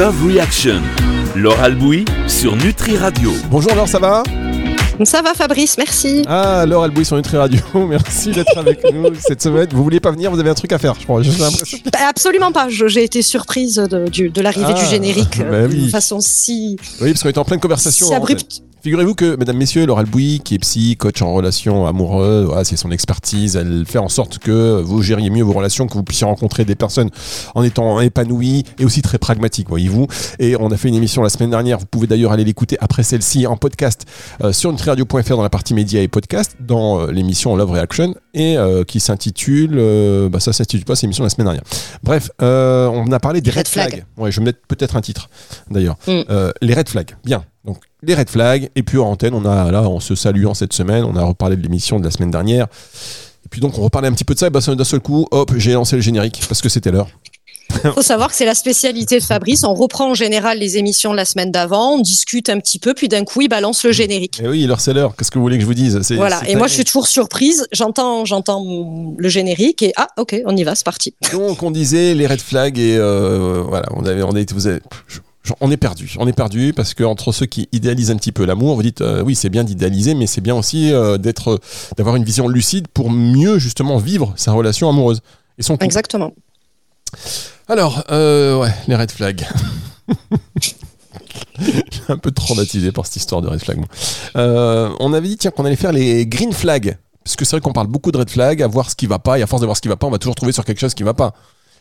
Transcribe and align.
Love 0.00 0.28
Reaction. 0.28 0.80
Laure 1.36 1.60
Albouy 1.60 2.06
sur 2.26 2.56
Nutri 2.56 2.96
Radio. 2.96 3.32
Bonjour 3.50 3.74
Laure, 3.74 3.86
ça 3.86 3.98
va? 3.98 4.22
Ça 5.04 5.20
va 5.20 5.34
Fabrice, 5.34 5.76
merci. 5.76 6.22
Ah, 6.26 6.64
Laure 6.66 6.84
Albouy 6.84 7.04
sur 7.04 7.16
Nutri 7.16 7.36
Radio, 7.36 7.60
merci 7.86 8.30
d'être 8.30 8.56
avec 8.56 8.82
nous 8.94 9.08
cette 9.18 9.42
semaine. 9.42 9.68
Vous 9.70 9.84
vouliez 9.84 10.00
pas 10.00 10.10
venir, 10.10 10.30
vous 10.30 10.40
avez 10.40 10.48
un 10.48 10.54
truc 10.54 10.72
à 10.72 10.78
faire, 10.78 10.94
je 10.98 11.04
crois. 11.04 11.20
Bah, 11.20 11.98
absolument 12.08 12.50
pas, 12.50 12.70
j'ai 12.70 13.04
été 13.04 13.20
surprise 13.20 13.74
de, 13.74 14.40
l'arrivée 14.40 14.72
Ah, 14.74 14.82
du 14.82 14.86
générique 14.86 15.36
bah 15.38 15.44
euh, 15.44 15.68
oui. 15.70 15.84
de 15.84 15.90
façon 15.90 16.20
si, 16.20 16.78
Oui, 17.02 17.12
parce 17.12 17.22
qu'on 17.22 17.28
est 17.28 17.36
en 17.36 17.44
pleine 17.44 17.60
conversation. 17.60 18.06
si 18.06 18.14
en 18.14 18.16
abrupte. 18.16 18.62
Figurez-vous 18.82 19.14
que, 19.14 19.36
mesdames, 19.36 19.58
messieurs, 19.58 19.84
Laure 19.84 19.98
Albouy, 19.98 20.40
qui 20.42 20.54
est 20.54 20.58
psy, 20.58 20.96
coach 20.96 21.20
en 21.20 21.34
relations 21.34 21.86
amoureuses, 21.86 22.46
voilà, 22.46 22.64
c'est 22.64 22.76
son 22.76 22.90
expertise. 22.90 23.56
Elle 23.56 23.84
fait 23.86 23.98
en 23.98 24.08
sorte 24.08 24.38
que 24.38 24.80
vous 24.80 25.02
gériez 25.02 25.28
mieux 25.28 25.42
vos 25.42 25.52
relations, 25.52 25.86
que 25.86 25.92
vous 25.94 26.02
puissiez 26.02 26.24
rencontrer 26.26 26.64
des 26.64 26.74
personnes 26.74 27.10
en 27.54 27.62
étant 27.62 28.00
épanouies 28.00 28.64
et 28.78 28.86
aussi 28.86 29.02
très 29.02 29.18
pragmatiques, 29.18 29.68
voyez-vous. 29.68 30.06
Et 30.38 30.56
on 30.58 30.70
a 30.70 30.78
fait 30.78 30.88
une 30.88 30.94
émission 30.94 31.22
la 31.22 31.28
semaine 31.28 31.50
dernière. 31.50 31.78
Vous 31.78 31.84
pouvez 31.84 32.06
d'ailleurs 32.06 32.32
aller 32.32 32.44
l'écouter 32.44 32.78
après 32.80 33.02
celle-ci 33.02 33.46
en 33.46 33.58
podcast 33.58 34.06
euh, 34.42 34.52
sur 34.52 34.72
nutriradio.fr 34.72 35.36
dans 35.36 35.42
la 35.42 35.50
partie 35.50 35.74
médias 35.74 36.00
et 36.00 36.08
podcast, 36.08 36.56
dans 36.60 37.00
euh, 37.00 37.12
l'émission 37.12 37.56
Love 37.56 37.72
Reaction, 37.72 38.14
et 38.32 38.56
euh, 38.56 38.84
qui 38.84 39.00
s'intitule, 39.00 39.74
euh, 39.74 40.30
bah 40.30 40.40
ça 40.40 40.54
s'intitule 40.54 40.86
pas, 40.86 40.96
c'est 40.96 41.06
l'émission 41.06 41.24
de 41.24 41.26
la 41.26 41.30
semaine 41.30 41.48
dernière. 41.48 41.64
Bref, 42.02 42.30
on 42.40 43.12
a 43.12 43.20
parlé 43.20 43.42
des 43.42 43.50
red, 43.50 43.58
Red 43.58 43.68
flags. 43.68 44.04
Ouais, 44.16 44.32
je 44.32 44.40
vais 44.40 44.46
mettre 44.46 44.60
peut-être 44.66 44.96
un 44.96 45.02
titre, 45.02 45.28
d'ailleurs. 45.70 45.96
Mm. 46.06 46.22
Les 46.62 46.74
red 46.74 46.88
flags. 46.88 47.16
Bien. 47.24 47.44
Donc, 47.64 47.78
les 48.02 48.14
red 48.14 48.30
flags. 48.30 48.70
Et 48.74 48.82
puis, 48.82 48.98
en 48.98 49.06
antenne, 49.10 49.34
on 49.34 49.44
a, 49.44 49.70
là, 49.70 49.82
en 49.82 50.00
se 50.00 50.14
saluant 50.14 50.54
cette 50.54 50.72
semaine, 50.72 51.04
on 51.04 51.14
a 51.16 51.22
reparlé 51.22 51.56
de 51.56 51.62
l'émission 51.62 51.98
de 52.00 52.04
la 52.04 52.10
semaine 52.10 52.30
dernière. 52.30 52.66
Et 53.44 53.48
puis, 53.50 53.60
donc, 53.60 53.78
on 53.78 53.82
reparlait 53.82 54.08
un 54.08 54.12
petit 54.12 54.24
peu 54.24 54.34
de 54.34 54.38
ça. 54.38 54.46
Et 54.46 54.50
bah, 54.50 54.60
ça, 54.60 54.74
d'un 54.74 54.84
seul 54.84 55.00
coup, 55.00 55.26
hop, 55.30 55.52
j'ai 55.56 55.72
lancé 55.74 55.96
le 55.96 56.02
générique 56.02 56.40
parce 56.48 56.62
que 56.62 56.68
c'était 56.68 56.90
l'heure. 56.90 57.08
Il 57.84 57.92
faut 57.92 58.02
savoir 58.02 58.30
que 58.30 58.34
c'est 58.34 58.44
la 58.46 58.56
spécialité 58.56 59.20
de 59.20 59.22
Fabrice. 59.24 59.62
On 59.62 59.74
reprend 59.74 60.10
en 60.10 60.14
général 60.14 60.58
les 60.58 60.76
émissions 60.76 61.12
de 61.12 61.16
la 61.16 61.24
semaine 61.24 61.52
d'avant, 61.52 61.92
on 61.94 62.00
discute 62.00 62.48
un 62.48 62.58
petit 62.58 62.80
peu, 62.80 62.94
puis 62.94 63.06
d'un 63.06 63.22
coup, 63.24 63.42
il 63.42 63.48
balance 63.48 63.84
le 63.84 63.92
générique. 63.92 64.40
Et 64.42 64.48
oui, 64.48 64.66
l'heure, 64.66 64.80
c'est 64.80 64.92
l'heure. 64.92 65.14
Qu'est-ce 65.14 65.30
que 65.30 65.38
vous 65.38 65.44
voulez 65.44 65.54
que 65.56 65.62
je 65.62 65.66
vous 65.66 65.74
dise? 65.74 65.96
Voilà. 66.16 66.40
Et 66.48 66.56
moi, 66.56 66.66
je 66.66 66.74
suis 66.74 66.84
toujours 66.84 67.06
surprise. 67.06 67.68
J'entends, 67.70 68.24
j'entends 68.24 69.14
le 69.16 69.28
générique 69.28 69.82
et 69.82 69.92
ah, 69.96 70.08
ok, 70.16 70.34
on 70.46 70.56
y 70.56 70.64
va, 70.64 70.74
c'est 70.74 70.84
parti. 70.84 71.14
Donc, 71.32 71.62
on 71.62 71.70
disait 71.70 72.14
les 72.14 72.26
red 72.26 72.40
flags 72.40 72.76
et 72.76 72.96
euh, 72.96 73.62
voilà, 73.64 73.86
on 73.94 74.04
avait, 74.04 74.24
on 74.24 74.34
est, 74.34 74.52
vous 74.52 74.66
avez- 74.66 74.80
je- 75.06 75.20
on 75.60 75.70
est 75.70 75.76
perdu. 75.76 76.14
On 76.18 76.26
est 76.26 76.32
perdu 76.32 76.72
parce 76.74 76.94
que 76.94 77.04
entre 77.04 77.32
ceux 77.32 77.46
qui 77.46 77.68
idéalisent 77.72 78.10
un 78.10 78.16
petit 78.16 78.32
peu 78.32 78.44
l'amour, 78.44 78.76
vous 78.76 78.82
dites 78.82 79.00
euh, 79.00 79.22
oui, 79.22 79.34
c'est 79.34 79.48
bien 79.48 79.64
d'idéaliser, 79.64 80.14
mais 80.14 80.26
c'est 80.26 80.40
bien 80.40 80.54
aussi 80.54 80.92
euh, 80.92 81.18
d'être, 81.18 81.60
d'avoir 81.96 82.16
une 82.16 82.24
vision 82.24 82.48
lucide 82.48 82.88
pour 82.88 83.10
mieux 83.10 83.58
justement 83.58 83.98
vivre 83.98 84.32
sa 84.36 84.52
relation 84.52 84.88
amoureuse 84.88 85.20
et 85.58 85.62
son 85.62 85.74
couple. 85.74 85.84
Exactement. 85.84 86.32
Alors, 87.68 88.04
euh, 88.10 88.58
ouais, 88.58 88.74
les 88.88 88.96
red 88.96 89.10
flags. 89.10 89.46
Un 92.08 92.16
peu 92.16 92.30
traumatisé 92.30 92.92
par 92.92 93.06
cette 93.06 93.16
histoire 93.16 93.42
de 93.42 93.48
red 93.48 93.60
flag. 93.60 93.80
Euh, 94.36 94.90
on 95.00 95.12
avait 95.12 95.28
dit 95.28 95.36
tiens 95.36 95.50
qu'on 95.50 95.64
allait 95.64 95.76
faire 95.76 95.92
les 95.92 96.26
green 96.26 96.52
flags. 96.52 96.98
Parce 97.22 97.36
que 97.36 97.44
c'est 97.44 97.52
vrai 97.52 97.60
qu'on 97.60 97.72
parle 97.72 97.86
beaucoup 97.86 98.12
de 98.12 98.18
red 98.18 98.30
flags, 98.30 98.62
à 98.62 98.66
voir 98.66 98.90
ce 98.90 98.96
qui 98.96 99.06
va 99.06 99.18
pas, 99.18 99.38
et 99.38 99.42
à 99.42 99.46
force 99.46 99.60
de 99.60 99.66
voir 99.66 99.76
ce 99.76 99.82
qui 99.82 99.88
va 99.88 99.96
pas, 99.96 100.06
on 100.06 100.10
va 100.10 100.18
toujours 100.18 100.34
trouver 100.34 100.52
sur 100.52 100.64
quelque 100.64 100.80
chose 100.80 100.94
qui 100.94 101.02
va 101.02 101.14
pas. 101.14 101.34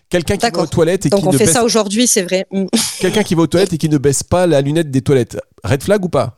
Quelqu'un 0.09 0.37
qui 0.37 0.49
va 0.49 0.61
aux 0.63 0.67
toilettes 0.67 1.05
et 1.05 1.09
Donc 1.09 1.21
qui 1.21 1.27
on 1.27 1.31
ne 1.31 1.37
fait 1.37 1.45
baisse 1.45 1.53
ça 1.53 1.63
aujourd'hui, 1.63 2.07
c'est 2.07 2.23
vrai. 2.23 2.47
Quelqu'un 2.99 3.23
qui 3.23 3.35
va 3.35 3.43
aux 3.43 3.47
toilettes 3.47 3.73
et 3.73 3.77
qui 3.77 3.89
ne 3.89 3.97
baisse 3.97 4.23
pas 4.23 4.47
la 4.47 4.61
lunette 4.61 4.89
des 4.89 5.01
toilettes. 5.01 5.37
Red 5.63 5.83
flag 5.83 6.03
ou 6.03 6.09
pas? 6.09 6.35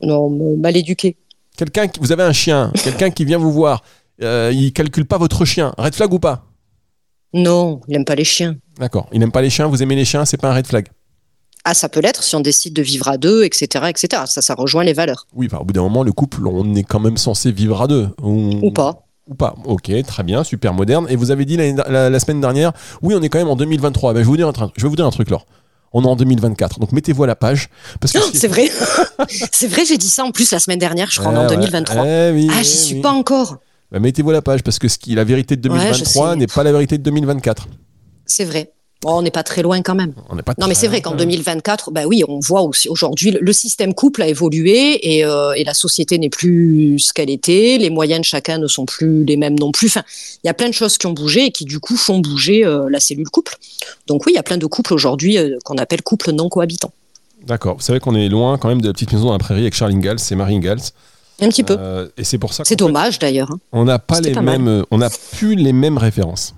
Non, 0.00 0.30
mal 0.56 0.76
éduqué. 0.76 1.16
Quelqu'un 1.56 1.88
qui 1.88 1.98
vous 1.98 2.12
avez 2.12 2.22
un 2.22 2.32
chien, 2.32 2.72
quelqu'un 2.84 3.10
qui 3.10 3.24
vient 3.24 3.38
vous 3.38 3.52
voir, 3.52 3.82
euh, 4.22 4.52
il 4.54 4.72
calcule 4.72 5.06
pas 5.06 5.18
votre 5.18 5.44
chien. 5.44 5.74
Red 5.76 5.94
flag 5.94 6.12
ou 6.12 6.20
pas? 6.20 6.44
Non, 7.34 7.80
il 7.88 7.92
n'aime 7.92 8.04
pas 8.04 8.14
les 8.14 8.24
chiens. 8.24 8.56
D'accord. 8.78 9.08
Il 9.12 9.20
n'aime 9.20 9.32
pas 9.32 9.42
les 9.42 9.50
chiens, 9.50 9.66
vous 9.66 9.82
aimez 9.82 9.96
les 9.96 10.04
chiens, 10.04 10.24
c'est 10.24 10.36
pas 10.36 10.50
un 10.50 10.54
red 10.54 10.66
flag. 10.66 10.88
Ah, 11.64 11.74
ça 11.74 11.88
peut 11.88 12.00
l'être 12.00 12.22
si 12.22 12.34
on 12.36 12.40
décide 12.40 12.72
de 12.72 12.82
vivre 12.82 13.08
à 13.08 13.18
deux, 13.18 13.44
etc., 13.44 13.86
etc. 13.88 14.22
Ça, 14.26 14.40
ça 14.40 14.54
rejoint 14.54 14.84
les 14.84 14.92
valeurs. 14.92 15.26
Oui, 15.34 15.48
enfin, 15.50 15.58
au 15.58 15.64
bout 15.64 15.74
d'un 15.74 15.82
moment, 15.82 16.02
le 16.02 16.12
couple, 16.12 16.46
on 16.46 16.74
est 16.74 16.84
quand 16.84 17.00
même 17.00 17.16
censé 17.16 17.52
vivre 17.52 17.82
à 17.82 17.86
deux. 17.86 18.08
Ou 18.22 18.70
pas. 18.70 19.07
Ou 19.28 19.34
pas. 19.34 19.54
Ok, 19.64 19.90
très 20.06 20.22
bien, 20.22 20.42
super 20.42 20.72
moderne. 20.72 21.06
Et 21.10 21.16
vous 21.16 21.30
avez 21.30 21.44
dit 21.44 21.56
la, 21.56 22.08
la 22.10 22.20
semaine 22.20 22.40
dernière, 22.40 22.72
oui, 23.02 23.14
on 23.16 23.22
est 23.22 23.28
quand 23.28 23.38
même 23.38 23.48
en 23.48 23.56
2023. 23.56 24.12
Ben, 24.14 24.20
je, 24.20 24.24
vais 24.24 24.26
vous 24.28 24.36
dire 24.36 24.48
un 24.48 24.52
truc, 24.52 24.70
je 24.76 24.82
vais 24.82 24.88
vous 24.88 24.96
dire 24.96 25.06
un 25.06 25.10
truc, 25.10 25.28
Laure. 25.30 25.46
On 25.92 26.02
est 26.02 26.06
en 26.06 26.16
2024. 26.16 26.80
Donc 26.80 26.92
mettez-vous 26.92 27.24
à 27.24 27.26
la 27.26 27.36
page. 27.36 27.68
Parce 28.00 28.12
que 28.12 28.18
Oh, 28.22 28.30
c'est 28.34 28.48
vrai. 28.48 28.68
c'est 29.52 29.68
vrai, 29.68 29.84
j'ai 29.86 29.96
dit 29.98 30.08
ça 30.08 30.24
en 30.24 30.30
plus 30.32 30.50
la 30.50 30.58
semaine 30.58 30.78
dernière, 30.78 31.10
je 31.10 31.20
crois, 31.20 31.32
est 31.32 31.36
Eh 31.36 31.38
en 31.38 31.48
ouais. 31.48 31.56
2023. 31.56 32.06
Eh 32.06 32.30
oui, 32.32 32.48
ah, 32.50 32.56
eh 32.60 32.64
j'y 32.64 32.70
suis 32.76 32.94
oui. 32.96 33.00
pas 33.02 33.12
encore. 33.12 33.56
Ben, 33.90 34.00
mettez-vous 34.00 34.30
à 34.30 34.34
la 34.34 34.42
page 34.42 34.62
parce 34.62 34.78
que 34.78 34.88
ce 34.88 34.98
qui, 34.98 35.14
la 35.14 35.24
vérité 35.24 35.56
de 35.56 35.68
Ouais, 35.68 35.78
je 35.78 35.82
2023 35.84 36.30
sais. 36.32 36.36
n'est 36.36 36.46
pas 36.46 36.62
la 36.62 36.72
vérité 36.72 36.98
de 36.98 37.02
2024. 37.02 37.68
C'est 38.26 38.44
vrai. 38.44 38.72
Bon, 39.00 39.18
on 39.18 39.22
n'est 39.22 39.30
pas 39.30 39.44
très 39.44 39.62
loin 39.62 39.80
quand 39.80 39.94
même. 39.94 40.12
On 40.28 40.34
n'est 40.34 40.42
pas 40.42 40.54
Non, 40.58 40.66
mais 40.66 40.74
c'est 40.74 40.88
vrai 40.88 41.00
qu'en 41.00 41.10
loin. 41.10 41.18
2024, 41.18 41.92
bah 41.92 42.02
oui, 42.06 42.24
on 42.26 42.40
voit 42.40 42.62
aussi 42.62 42.88
aujourd'hui 42.88 43.30
le, 43.40 43.52
système 43.52 43.94
couple 43.94 44.22
a 44.22 44.26
évolué 44.26 45.16
et, 45.18 45.24
euh, 45.24 45.52
et 45.52 45.62
la 45.62 45.72
société 45.74 46.18
n'est 46.18 46.28
plus 46.30 46.98
ce 46.98 47.12
qu'elle 47.12 47.30
était. 47.30 47.78
Les 47.78 47.90
moyens 47.90 48.20
de 48.20 48.24
chacun 48.24 48.58
ne 48.58 48.66
sont 48.66 48.86
plus 48.86 49.24
les 49.24 49.36
mêmes 49.36 49.56
non 49.56 49.70
plus. 49.70 49.86
Enfin, 49.86 50.02
il 50.42 50.48
y 50.48 50.50
a 50.50 50.54
plein 50.54 50.68
de 50.68 50.74
choses 50.74 50.98
qui 50.98 51.06
ont 51.06 51.12
bougé 51.12 51.44
et 51.46 51.50
qui 51.52 51.64
du 51.64 51.78
coup 51.78 51.96
font 51.96 52.18
bouger 52.18 52.64
euh, 52.66 52.88
la 52.90 52.98
cellule 52.98 53.28
couple. 53.28 53.56
Donc 54.08 54.26
oui, 54.26 54.32
il 54.32 54.36
y 54.36 54.40
a 54.40 54.42
plein 54.42 54.58
de 54.58 54.66
couples 54.66 54.92
aujourd'hui 54.94 55.38
euh, 55.38 55.58
qu'on 55.64 55.76
appelle 55.78 56.02
couples 56.02 56.32
non 56.32 56.48
cohabitants. 56.48 56.92
D'accord. 57.46 57.76
Vous 57.76 57.82
savez 57.82 58.00
qu'on 58.00 58.16
est 58.16 58.28
loin 58.28 58.58
quand 58.58 58.68
même 58.68 58.82
de 58.82 58.88
la 58.88 58.92
petite 58.92 59.12
maison 59.12 59.26
dans 59.26 59.32
la 59.32 59.38
prairie 59.38 59.60
avec 59.60 59.74
Charles 59.74 59.92
Ingalls 59.92 60.18
et 60.28 60.34
Marie 60.34 60.56
Ingalls. 60.56 60.80
Un 61.40 61.48
petit 61.50 61.62
peu. 61.62 61.76
Euh, 61.78 62.08
et 62.16 62.24
c'est 62.24 62.38
pour 62.38 62.52
ça 62.52 62.64
C'est 62.66 62.74
dommage 62.74 63.20
d'ailleurs. 63.20 63.52
hein. 63.52 63.60
on 63.70 63.84
n'a 63.84 64.00
pas 64.00 64.20
les 64.20 64.32
pas 64.32 64.42
mêmes, 64.42 64.84
on 64.90 64.98
n'a 64.98 65.08
plus 65.08 65.54
les 65.54 65.72
mêmes 65.72 65.98
références. 65.98 66.52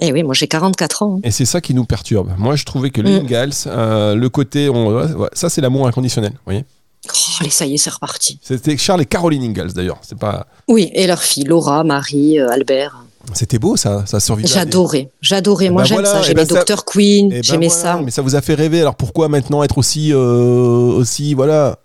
Eh 0.00 0.12
oui, 0.12 0.22
moi 0.22 0.34
j'ai 0.34 0.46
44 0.46 1.02
ans. 1.02 1.16
hein. 1.16 1.20
Et 1.24 1.30
c'est 1.30 1.44
ça 1.44 1.60
qui 1.60 1.74
nous 1.74 1.84
perturbe. 1.84 2.30
Moi, 2.38 2.54
je 2.56 2.64
trouvais 2.64 2.90
que 2.90 3.00
Mm. 3.00 3.04
les 3.04 3.14
Ingalls, 3.16 3.52
euh, 3.66 4.14
le 4.14 4.28
côté, 4.28 4.68
on- 4.68 4.94
ouais, 4.94 5.12
ouais, 5.12 5.28
ça 5.32 5.48
c'est 5.50 5.60
l'amour 5.60 5.86
inconditionnel. 5.88 6.32
Vous 6.32 6.38
voyez 6.46 6.64
Oh, 7.08 7.10
allez, 7.40 7.50
ça 7.50 7.64
y 7.64 7.74
est, 7.74 7.78
c'est 7.78 7.90
reparti. 7.90 8.38
C'était 8.42 8.76
Charles 8.76 9.02
et 9.02 9.06
Caroline 9.06 9.42
Ingalls 9.42 9.72
d'ailleurs. 9.72 9.98
C'est 10.02 10.18
pas, 10.18 10.46
Oui, 10.66 10.90
et 10.94 11.06
leurs 11.06 11.22
filles, 11.22 11.44
Laura, 11.44 11.82
Marie, 11.84 12.38
euh, 12.40 12.50
Albert. 12.50 13.04
c'était 13.34 13.58
beau 13.58 13.76
ça, 13.76 14.04
ça 14.06 14.20
survivait. 14.20 14.48
J'adorais, 14.48 15.08
j'adorais. 15.20 15.70
Moi 15.70 15.82
Ben 15.82 15.86
j'aime 15.88 15.94
voilà, 15.98 16.10
ça. 16.12 16.20
eh 16.22 16.24
J'aimais 16.26 16.44
ben 16.44 16.64
ça- 16.66 16.76
Queen, 16.86 17.26
Eh 17.30 17.34
ben 17.36 17.42
j'aimais 17.44 17.68
voilà, 17.68 17.82
ça. 17.82 18.00
Mais 18.04 18.10
ça 18.10 18.20
vous 18.22 18.34
a 18.36 18.40
fait 18.40 18.54
rêver. 18.54 18.80
Alors 18.80 18.96
pourquoi 18.96 19.28
maintenant 19.28 19.62
être 19.62 19.78
aussi, 19.78 20.12
euh, 20.12 20.18
aussi, 20.18 21.34
voilà 21.34 21.78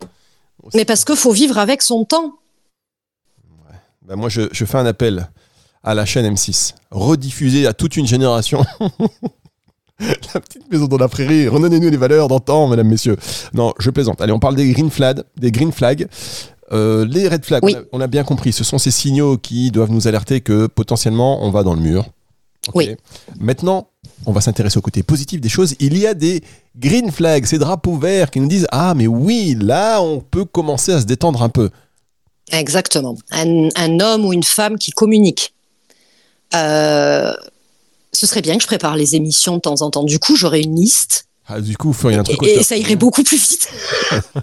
Mais 0.73 0.83
parce 0.85 1.05
qu'il 1.05 1.15
faut 1.15 1.31
vivre 1.31 1.57
avec 1.59 1.81
son 1.83 2.05
temps. 2.05 2.33
Ben, 4.05 4.15
moi, 4.17 4.29
je, 4.29 4.41
je 4.51 4.65
fais 4.65 4.77
un 4.77 4.85
appel 4.85 5.29
à 5.83 5.93
la 5.93 6.05
chaîne 6.05 6.33
M6, 6.33 6.73
rediffuser 6.91 7.67
à 7.67 7.73
toute 7.73 7.97
une 7.97 8.07
génération. 8.07 8.63
la 9.99 10.39
petite 10.41 10.69
maison 10.71 10.85
dans 10.87 10.97
la 10.97 11.07
prairie, 11.07 11.47
redonnez-nous 11.47 11.89
les 11.89 11.97
valeurs 11.97 12.27
d'antan, 12.27 12.67
mesdames, 12.67 12.87
messieurs. 12.87 13.17
Non, 13.53 13.73
je 13.79 13.89
plaisante. 13.89 14.21
Allez, 14.21 14.31
on 14.33 14.39
parle 14.39 14.55
des 14.55 14.71
green 14.71 14.89
flags. 14.89 15.21
Des 15.37 15.51
green 15.51 15.71
flags. 15.71 16.07
Euh, 16.71 17.05
les 17.05 17.27
red 17.27 17.45
flags, 17.45 17.63
Oui. 17.63 17.75
on, 17.75 17.79
a, 17.79 17.83
on 17.93 18.01
a 18.01 18.07
bien 18.07 18.23
compris, 18.23 18.51
ce 18.51 18.63
sont 18.63 18.77
ces 18.79 18.89
signaux 18.89 19.37
qui 19.37 19.69
doivent 19.69 19.91
nous 19.91 20.07
alerter 20.07 20.41
que 20.41 20.65
potentiellement 20.67 21.43
on 21.43 21.51
va 21.51 21.61
dans 21.63 21.73
le 21.75 21.81
mur. 21.81 22.05
Oui. 22.73 22.95
Maintenant, 23.39 23.89
on 24.25 24.31
va 24.31 24.39
s'intéresser 24.41 24.77
au 24.77 24.81
côté 24.81 25.03
positif 25.03 25.41
des 25.41 25.49
choses. 25.49 25.75
Il 25.79 25.97
y 25.97 26.07
a 26.07 26.13
des 26.13 26.41
green 26.77 27.11
flags, 27.11 27.45
ces 27.45 27.59
drapeaux 27.59 27.97
verts 27.97 28.31
qui 28.31 28.39
nous 28.39 28.47
disent 28.47 28.67
Ah, 28.71 28.93
mais 28.95 29.05
oui, 29.05 29.55
là, 29.59 30.01
on 30.01 30.21
peut 30.21 30.45
commencer 30.45 30.93
à 30.93 31.01
se 31.01 31.05
détendre 31.05 31.43
un 31.43 31.49
peu. 31.49 31.69
Exactement. 32.51 33.15
Un, 33.31 33.67
un 33.75 33.99
homme 33.99 34.25
ou 34.25 34.33
une 34.33 34.43
femme 34.43 34.77
qui 34.77 34.91
communique. 34.91 35.53
Euh, 36.55 37.33
ce 38.11 38.27
serait 38.27 38.41
bien 38.41 38.57
que 38.57 38.61
je 38.61 38.67
prépare 38.67 38.95
les 38.95 39.15
émissions 39.15 39.55
de 39.55 39.61
temps 39.61 39.81
en 39.81 39.89
temps. 39.89 40.03
Du 40.03 40.19
coup, 40.19 40.35
j'aurais 40.35 40.61
une 40.61 40.75
liste 40.75 41.27
Ah, 41.45 41.59
du 41.59 41.75
coup, 41.75 41.87
vous 41.89 41.93
feriez 41.93 42.17
un 42.17 42.23
truc 42.23 42.41
et, 42.43 42.59
et 42.59 42.63
ça 42.63 42.77
irait 42.77 42.95
beaucoup 42.95 43.23
plus 43.23 43.37
vite. 43.37 43.69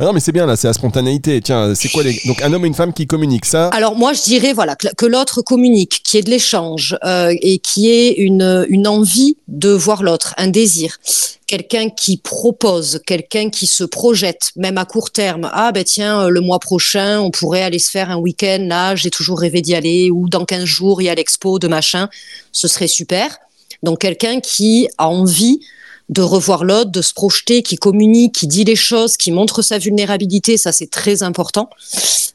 Ah 0.00 0.04
non, 0.04 0.12
mais 0.12 0.18
c'est 0.18 0.32
bien 0.32 0.44
là, 0.44 0.56
c'est 0.56 0.66
la 0.66 0.72
spontanéité. 0.72 1.40
Tiens, 1.40 1.72
c'est 1.74 1.88
quoi 1.88 2.02
les. 2.02 2.20
Donc, 2.26 2.42
un 2.42 2.52
homme 2.52 2.64
et 2.64 2.68
une 2.68 2.74
femme 2.74 2.92
qui 2.92 3.06
communiquent, 3.06 3.46
ça. 3.46 3.68
Alors 3.68 3.94
moi, 3.94 4.12
je 4.12 4.22
dirais 4.22 4.52
voilà 4.52 4.74
que, 4.74 5.06
l'autre 5.06 5.40
communique, 5.40 6.02
qu'il 6.04 6.18
y 6.18 6.20
ait 6.20 6.24
de 6.24 6.30
l'échange 6.30 6.96
euh, 7.04 7.32
et 7.40 7.58
qu'il 7.58 7.84
y 7.84 7.90
ait 7.90 8.12
une, 8.14 8.66
une 8.68 8.88
envie 8.88 9.36
de 9.46 9.70
voir 9.70 10.02
l'autre, 10.02 10.34
un 10.36 10.48
désir. 10.48 10.98
Quelqu'un 11.46 11.90
qui 11.90 12.16
propose, 12.16 13.00
quelqu'un 13.06 13.50
qui 13.50 13.66
se 13.66 13.84
projette, 13.84 14.50
même 14.56 14.78
à 14.78 14.84
court 14.84 15.10
terme. 15.10 15.48
Ah 15.52 15.70
ben 15.70 15.84
tiens, 15.84 16.22
euh, 16.22 16.28
le 16.28 16.40
mois 16.40 16.58
prochain, 16.58 17.20
on 17.20 17.30
pourrait 17.30 17.62
aller 17.62 17.78
se 17.78 17.90
faire 17.90 18.10
un 18.10 18.16
week-end. 18.16 18.64
Là, 18.68 18.96
j'ai 18.96 19.10
toujours 19.10 19.38
rêvé 19.38 19.60
d'y 19.60 19.76
aller. 19.76 20.10
Ou 20.10 20.28
dans 20.28 20.44
15 20.44 20.64
jours, 20.64 21.02
il 21.02 21.04
y 21.04 21.08
a 21.08 21.14
l'expo 21.14 21.60
de 21.60 21.68
machin. 21.68 22.08
Ce 22.50 22.66
serait 22.66 22.88
super. 22.88 23.38
Donc 23.82 24.00
quelqu'un 24.00 24.40
qui 24.40 24.88
a 24.98 25.08
envie 25.08 25.60
de 26.08 26.22
revoir 26.22 26.64
l'autre, 26.64 26.90
de 26.90 27.02
se 27.02 27.12
projeter, 27.12 27.62
qui 27.62 27.76
communique, 27.76 28.34
qui 28.34 28.46
dit 28.46 28.64
les 28.64 28.76
choses, 28.76 29.16
qui 29.16 29.30
montre 29.30 29.60
sa 29.62 29.78
vulnérabilité, 29.78 30.56
ça 30.56 30.72
c'est 30.72 30.90
très 30.90 31.22
important. 31.22 31.68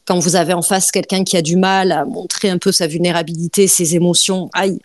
Quand 0.04 0.18
vous 0.18 0.36
avez 0.36 0.52
en 0.52 0.62
face 0.62 0.92
quelqu'un 0.92 1.24
qui 1.24 1.36
a 1.36 1.42
du 1.42 1.56
mal 1.56 1.90
à 1.90 2.04
montrer 2.04 2.50
un 2.50 2.58
peu 2.58 2.70
sa 2.72 2.86
vulnérabilité, 2.86 3.66
ses 3.66 3.96
émotions, 3.96 4.48
aïe, 4.52 4.78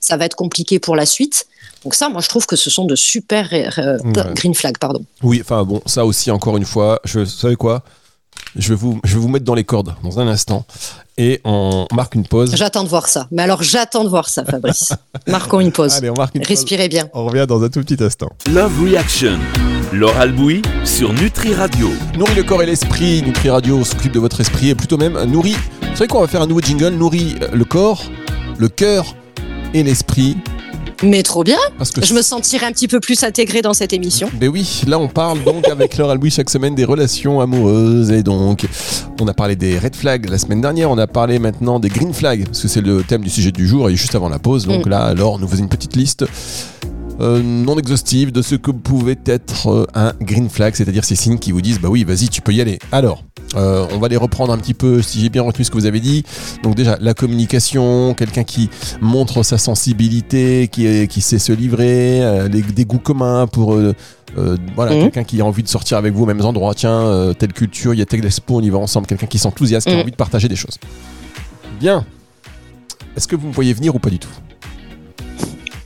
ça 0.00 0.16
va 0.16 0.26
être 0.26 0.36
compliqué 0.36 0.78
pour 0.78 0.94
la 0.96 1.06
suite. 1.06 1.46
Donc 1.84 1.94
ça, 1.94 2.08
moi 2.08 2.20
je 2.20 2.28
trouve 2.28 2.44
que 2.46 2.56
ce 2.56 2.68
sont 2.70 2.84
de 2.84 2.96
super 2.96 3.48
euh, 3.52 3.98
Ouais. 4.04 4.34
green 4.34 4.54
flags, 4.54 4.78
pardon. 4.78 5.04
Oui, 5.22 5.40
enfin 5.42 5.64
bon, 5.64 5.80
ça 5.86 6.04
aussi, 6.04 6.30
encore 6.30 6.56
une 6.56 6.64
fois, 6.66 7.00
je 7.04 7.20
vous 7.20 7.26
savez 7.26 7.56
quoi? 7.56 7.82
Je 8.56 8.68
vais, 8.70 8.74
vous, 8.74 9.00
je 9.04 9.14
vais 9.14 9.20
vous 9.20 9.28
mettre 9.28 9.44
dans 9.44 9.54
les 9.54 9.64
cordes 9.64 9.94
dans 10.02 10.18
un 10.20 10.28
instant 10.28 10.66
et 11.16 11.40
on 11.44 11.86
marque 11.94 12.14
une 12.14 12.26
pause. 12.26 12.54
J'attends 12.56 12.84
de 12.84 12.88
voir 12.88 13.08
ça. 13.08 13.28
Mais 13.30 13.42
alors, 13.42 13.62
j'attends 13.62 14.04
de 14.04 14.08
voir 14.08 14.28
ça, 14.28 14.44
Fabrice. 14.44 14.92
Marquons 15.28 15.60
une 15.60 15.72
pause. 15.72 15.94
Allez, 15.94 16.10
on 16.10 16.14
marque 16.14 16.34
une 16.34 16.42
pause. 16.42 16.48
Respirez 16.48 16.88
bien. 16.88 17.08
On 17.12 17.24
revient 17.26 17.46
dans 17.48 17.62
un 17.62 17.68
tout 17.68 17.80
petit 17.80 18.02
instant. 18.02 18.30
Love 18.52 18.82
Reaction. 18.82 19.38
Laure 19.92 20.16
Albouy 20.16 20.62
sur 20.84 21.12
Nutri 21.12 21.54
Radio. 21.54 21.88
Nourrit 22.18 22.34
le 22.34 22.42
corps 22.42 22.62
et 22.62 22.66
l'esprit. 22.66 23.22
Nutri 23.22 23.50
Radio 23.50 23.84
s'occupe 23.84 24.12
de 24.12 24.18
votre 24.18 24.40
esprit 24.40 24.70
et 24.70 24.74
plutôt 24.74 24.96
même 24.96 25.22
nourrit. 25.24 25.56
Vous 25.82 25.96
savez 25.96 26.08
quoi 26.08 26.20
On 26.20 26.22
va 26.22 26.28
faire 26.28 26.42
un 26.42 26.46
nouveau 26.46 26.60
jingle. 26.60 26.94
Nourrit 26.94 27.36
le 27.52 27.64
corps, 27.64 28.02
le 28.58 28.68
cœur 28.68 29.14
et 29.72 29.82
l'esprit. 29.82 30.36
Mais 31.04 31.22
trop 31.22 31.44
bien. 31.44 31.58
Parce 31.78 31.90
que 31.90 32.04
Je 32.04 32.14
me 32.14 32.22
sentirais 32.22 32.66
un 32.66 32.72
petit 32.72 32.88
peu 32.88 32.98
plus 33.00 33.22
intégrée 33.24 33.62
dans 33.62 33.74
cette 33.74 33.92
émission. 33.92 34.30
Ben 34.40 34.48
oui, 34.48 34.82
là 34.86 34.98
on 34.98 35.08
parle 35.08 35.42
donc 35.44 35.68
avec 35.68 35.96
Laure 35.96 36.10
Albouy 36.10 36.30
chaque 36.30 36.50
semaine 36.50 36.74
des 36.74 36.84
relations 36.84 37.40
amoureuses 37.40 38.10
et 38.10 38.22
donc 38.22 38.66
on 39.20 39.28
a 39.28 39.34
parlé 39.34 39.54
des 39.56 39.78
red 39.78 39.94
flags 39.94 40.28
la 40.28 40.38
semaine 40.38 40.60
dernière, 40.60 40.90
on 40.90 40.98
a 40.98 41.06
parlé 41.06 41.38
maintenant 41.38 41.78
des 41.80 41.88
green 41.88 42.12
flags 42.14 42.44
parce 42.46 42.62
que 42.62 42.68
c'est 42.68 42.80
le 42.80 43.02
thème 43.02 43.22
du 43.22 43.30
sujet 43.30 43.52
du 43.52 43.66
jour 43.68 43.88
et 43.90 43.96
juste 43.96 44.14
avant 44.14 44.28
la 44.28 44.38
pause. 44.38 44.66
Donc 44.66 44.86
Mm. 44.86 44.90
là, 44.90 45.14
Laure 45.14 45.38
nous 45.38 45.46
faisait 45.48 45.62
une 45.62 45.68
petite 45.68 45.94
liste 45.96 46.24
euh, 47.20 47.42
non 47.42 47.78
exhaustive 47.78 48.32
de 48.32 48.42
ce 48.42 48.54
que 48.56 48.70
pouvait 48.70 49.18
être 49.26 49.68
euh, 49.68 49.86
un 49.94 50.12
green 50.20 50.48
flag, 50.48 50.74
c'est-à-dire 50.74 51.04
ces 51.04 51.16
signes 51.16 51.38
qui 51.38 51.52
vous 51.52 51.62
disent 51.62 51.80
bah 51.80 51.88
oui, 51.88 52.04
vas-y, 52.04 52.28
tu 52.28 52.40
peux 52.42 52.52
y 52.52 52.60
aller. 52.60 52.78
Alors, 52.92 53.22
euh, 53.56 53.86
on 53.92 53.98
va 53.98 54.08
les 54.08 54.16
reprendre 54.16 54.52
un 54.52 54.58
petit 54.58 54.74
peu 54.74 55.00
si 55.00 55.20
j'ai 55.20 55.28
bien 55.28 55.42
retenu 55.42 55.64
ce 55.64 55.70
que 55.70 55.76
vous 55.76 55.86
avez 55.86 56.00
dit. 56.00 56.24
Donc 56.64 56.74
déjà, 56.74 56.98
la 57.00 57.14
communication, 57.14 58.14
quelqu'un 58.14 58.42
qui 58.44 58.68
montre 59.00 59.42
sa 59.44 59.58
sensibilité, 59.58 60.68
qui, 60.68 61.20
sait 61.20 61.38
se 61.38 61.52
livrer, 61.52 62.22
euh, 62.22 62.48
les- 62.48 62.62
des 62.62 62.84
goûts 62.84 62.98
communs 62.98 63.46
pour... 63.46 63.74
euh, 63.74 63.94
voilà, 64.74 64.92
Mhm. 64.94 65.02
quelqu'un 65.02 65.22
qui 65.24 65.40
a 65.40 65.44
envie 65.44 65.62
de 65.62 65.68
sortir 65.68 65.96
avec 65.96 66.12
vous 66.12 66.24
aux 66.24 66.26
mêmes 66.26 66.44
endroits, 66.44 66.74
tiens, 66.74 67.32
telle 67.38 67.52
culture, 67.52 67.94
il 67.94 67.98
y 68.00 68.02
a 68.02 68.06
telle 68.06 68.24
expo, 68.24 68.56
on 68.56 68.60
y 68.60 68.70
va 68.70 68.78
ensemble, 68.78 69.06
quelqu'un 69.06 69.26
qui 69.26 69.38
s'enthousiasme, 69.38 69.84
qui 69.88 69.92
a 69.94 69.96
Mhm. 69.96 70.02
envie 70.02 70.10
de 70.10 70.16
partager 70.16 70.48
des 70.48 70.56
choses. 70.56 70.76
Bien. 71.78 72.04
Est-ce 73.16 73.28
que 73.28 73.36
vous 73.36 73.46
me 73.46 73.52
voyez 73.52 73.72
venir 73.72 73.94
ou 73.94 74.00
pas 74.00 74.10
du 74.10 74.18
tout? 74.18 74.28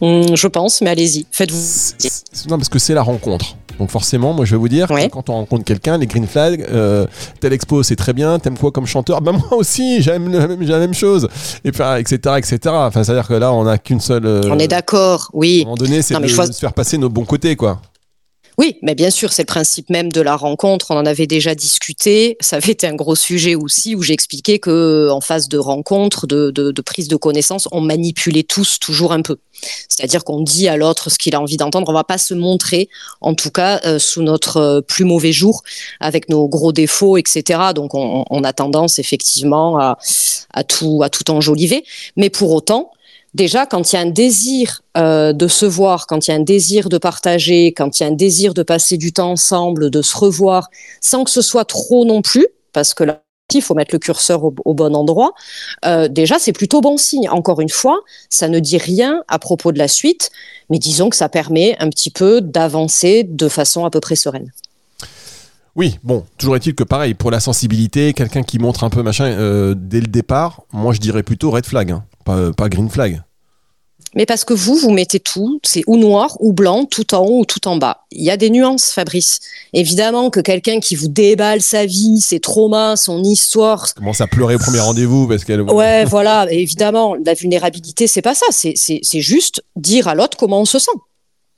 Hum, 0.00 0.36
je 0.36 0.46
pense, 0.46 0.80
mais 0.80 0.90
allez-y. 0.90 1.26
Faites-vous. 1.30 2.48
Non, 2.48 2.56
parce 2.56 2.68
que 2.68 2.78
c'est 2.78 2.94
la 2.94 3.02
rencontre. 3.02 3.56
Donc 3.78 3.90
forcément, 3.90 4.32
moi 4.32 4.44
je 4.44 4.52
vais 4.52 4.56
vous 4.56 4.68
dire, 4.68 4.90
Ouais. 4.90 5.06
que 5.06 5.12
quand 5.12 5.28
on 5.30 5.34
rencontre 5.34 5.64
quelqu'un, 5.64 5.98
les 5.98 6.06
green 6.06 6.26
flags, 6.26 6.64
euh, 6.68 7.06
telle 7.40 7.52
expo 7.52 7.84
c'est 7.84 7.94
très 7.94 8.12
bien, 8.12 8.38
t'aimes 8.40 8.58
quoi 8.58 8.72
comme 8.72 8.86
chanteur? 8.86 9.20
Ben 9.20 9.30
moi 9.32 9.54
aussi, 9.54 10.02
j'aime 10.02 10.32
la 10.32 10.48
même, 10.48 10.58
j'ai 10.62 10.72
la 10.72 10.78
même 10.80 10.94
chose, 10.94 11.28
et 11.64 11.70
puis, 11.70 11.82
etc. 11.98 12.34
etc. 12.38 12.58
Enfin, 12.66 13.04
c'est-à-dire 13.04 13.28
que 13.28 13.34
là, 13.34 13.52
on 13.52 13.64
n'a 13.64 13.78
qu'une 13.78 14.00
seule... 14.00 14.26
euh, 14.26 14.40
On 14.50 14.58
est 14.58 14.66
d'accord, 14.66 15.30
À 15.32 15.36
un 15.36 15.38
oui. 15.38 15.60
moment 15.64 15.76
donné, 15.76 16.02
c'est 16.02 16.18
de 16.20 16.26
se 16.26 16.58
faire 16.58 16.72
passer 16.74 16.98
nos 16.98 17.08
bons 17.08 17.24
côtés, 17.24 17.54
quoi. 17.54 17.80
Oui, 18.58 18.76
mais 18.82 18.96
bien 18.96 19.10
sûr, 19.10 19.32
c'est 19.32 19.42
le 19.42 19.46
principe 19.46 19.88
même 19.88 20.10
de 20.10 20.20
la 20.20 20.34
rencontre. 20.34 20.90
On 20.90 20.96
en 20.96 21.06
avait 21.06 21.28
déjà 21.28 21.54
discuté. 21.54 22.36
Ça 22.40 22.56
avait 22.56 22.72
été 22.72 22.88
un 22.88 22.96
gros 22.96 23.14
sujet 23.14 23.54
aussi 23.54 23.94
où 23.94 24.02
j'expliquais 24.02 24.58
que 24.58 25.08
en 25.10 25.20
phase 25.20 25.48
de 25.48 25.58
rencontre, 25.58 26.26
de, 26.26 26.50
de, 26.50 26.72
de 26.72 26.82
prise 26.82 27.06
de 27.06 27.14
connaissance, 27.14 27.68
on 27.70 27.80
manipulait 27.80 28.42
tous 28.42 28.80
toujours 28.80 29.12
un 29.12 29.22
peu. 29.22 29.36
C'est-à-dire 29.88 30.24
qu'on 30.24 30.40
dit 30.40 30.66
à 30.66 30.76
l'autre 30.76 31.08
ce 31.08 31.18
qu'il 31.18 31.36
a 31.36 31.40
envie 31.40 31.56
d'entendre. 31.56 31.88
On 31.88 31.92
va 31.92 32.02
pas 32.02 32.18
se 32.18 32.34
montrer, 32.34 32.88
en 33.20 33.34
tout 33.34 33.50
cas, 33.52 33.80
euh, 33.84 34.00
sous 34.00 34.22
notre 34.22 34.56
euh, 34.56 34.80
plus 34.80 35.04
mauvais 35.04 35.32
jour, 35.32 35.62
avec 36.00 36.28
nos 36.28 36.48
gros 36.48 36.72
défauts, 36.72 37.16
etc. 37.16 37.60
Donc, 37.76 37.94
on, 37.94 38.24
on 38.28 38.42
a 38.42 38.52
tendance 38.52 38.98
effectivement 38.98 39.78
à, 39.78 39.98
à 40.52 40.64
tout 40.64 41.02
à 41.04 41.10
tout 41.10 41.30
enjoliver. 41.30 41.84
Mais 42.16 42.28
pour 42.28 42.50
autant, 42.50 42.90
déjà, 43.34 43.66
quand 43.66 43.92
il 43.92 43.96
y 43.96 43.98
a 43.98 44.02
un 44.02 44.10
désir 44.10 44.82
euh, 44.96 45.32
de 45.32 45.48
se 45.48 45.66
voir, 45.66 46.06
quand 46.06 46.26
il 46.26 46.30
y 46.30 46.34
a 46.34 46.36
un 46.36 46.42
désir 46.42 46.88
de 46.88 46.98
partager, 46.98 47.72
quand 47.72 47.98
il 47.98 48.02
y 48.02 48.06
a 48.06 48.08
un 48.08 48.14
désir 48.14 48.54
de 48.54 48.62
passer 48.62 48.96
du 48.96 49.12
temps 49.12 49.32
ensemble, 49.32 49.90
de 49.90 50.02
se 50.02 50.16
revoir, 50.16 50.68
sans 51.00 51.24
que 51.24 51.30
ce 51.30 51.42
soit 51.42 51.64
trop 51.64 52.04
non 52.04 52.22
plus, 52.22 52.46
parce 52.72 52.94
que 52.94 53.04
là, 53.04 53.22
il 53.54 53.62
faut 53.62 53.74
mettre 53.74 53.94
le 53.94 53.98
curseur 53.98 54.44
au, 54.44 54.74
bon 54.74 54.94
endroit. 54.94 55.32
Euh, 55.86 56.08
déjà, 56.08 56.38
c'est 56.38 56.52
plutôt 56.52 56.82
bon 56.82 56.98
signe. 56.98 57.30
Encore 57.30 57.60
une 57.60 57.70
fois, 57.70 58.00
ça 58.28 58.48
ne 58.48 58.58
dit 58.58 58.76
rien 58.76 59.22
à 59.26 59.38
propos 59.38 59.72
de 59.72 59.78
la 59.78 59.88
suite, 59.88 60.30
mais 60.68 60.78
disons 60.78 61.08
que 61.08 61.16
ça 61.16 61.30
permet 61.30 61.74
un 61.80 61.88
petit 61.88 62.10
peu 62.10 62.42
d'avancer 62.42 63.24
de 63.24 63.48
façon 63.48 63.86
à 63.86 63.90
peu 63.90 64.00
près 64.00 64.16
sereine. 64.16 64.52
Oui, 65.76 65.98
bon, 66.02 66.24
toujours 66.36 66.56
est-il 66.56 66.74
que 66.74 66.82
pareil, 66.82 67.14
pour 67.14 67.30
la 67.30 67.40
sensibilité, 67.40 68.12
quelqu'un 68.12 68.42
qui 68.42 68.58
montre 68.58 68.84
un 68.84 68.90
peu 68.90 69.02
machin 69.02 69.26
euh, 69.26 69.74
dès 69.76 70.00
le 70.00 70.08
départ, 70.08 70.62
moi 70.72 70.92
je 70.92 70.98
dirais 70.98 71.22
plutôt 71.22 71.52
red 71.52 71.64
flag, 71.64 71.92
hein, 71.92 72.04
pas, 72.28 72.52
pas 72.52 72.68
green 72.68 72.90
flag. 72.90 73.22
Mais 74.14 74.26
parce 74.26 74.44
que 74.44 74.54
vous, 74.54 74.74
vous 74.74 74.90
mettez 74.90 75.20
tout, 75.20 75.60
c'est 75.62 75.82
ou 75.86 75.96
noir 75.96 76.36
ou 76.40 76.52
blanc, 76.52 76.86
tout 76.86 77.14
en 77.14 77.20
haut 77.20 77.40
ou 77.40 77.44
tout 77.44 77.68
en 77.68 77.76
bas. 77.76 78.04
Il 78.10 78.24
y 78.24 78.30
a 78.30 78.36
des 78.36 78.48
nuances, 78.48 78.90
Fabrice. 78.90 79.40
Évidemment 79.74 80.30
que 80.30 80.40
quelqu'un 80.40 80.80
qui 80.80 80.96
vous 80.96 81.08
déballe 81.08 81.60
sa 81.60 81.84
vie, 81.84 82.20
ses 82.20 82.40
traumas, 82.40 82.96
son 82.96 83.22
histoire, 83.22 83.92
Commence 83.94 84.20
à 84.20 84.26
pleurer 84.26 84.54
au 84.54 84.58
premier 84.58 84.80
rendez-vous 84.80 85.28
parce 85.28 85.44
qu'elle. 85.44 85.60
Ouais, 85.62 86.04
voilà, 86.04 86.46
évidemment, 86.50 87.16
la 87.22 87.34
vulnérabilité, 87.34 88.06
c'est 88.06 88.22
pas 88.22 88.34
ça. 88.34 88.46
C'est, 88.50 88.72
c'est, 88.76 89.00
c'est 89.02 89.20
juste 89.20 89.62
dire 89.76 90.08
à 90.08 90.14
l'autre 90.14 90.38
comment 90.38 90.60
on 90.60 90.64
se 90.64 90.78
sent. 90.78 90.98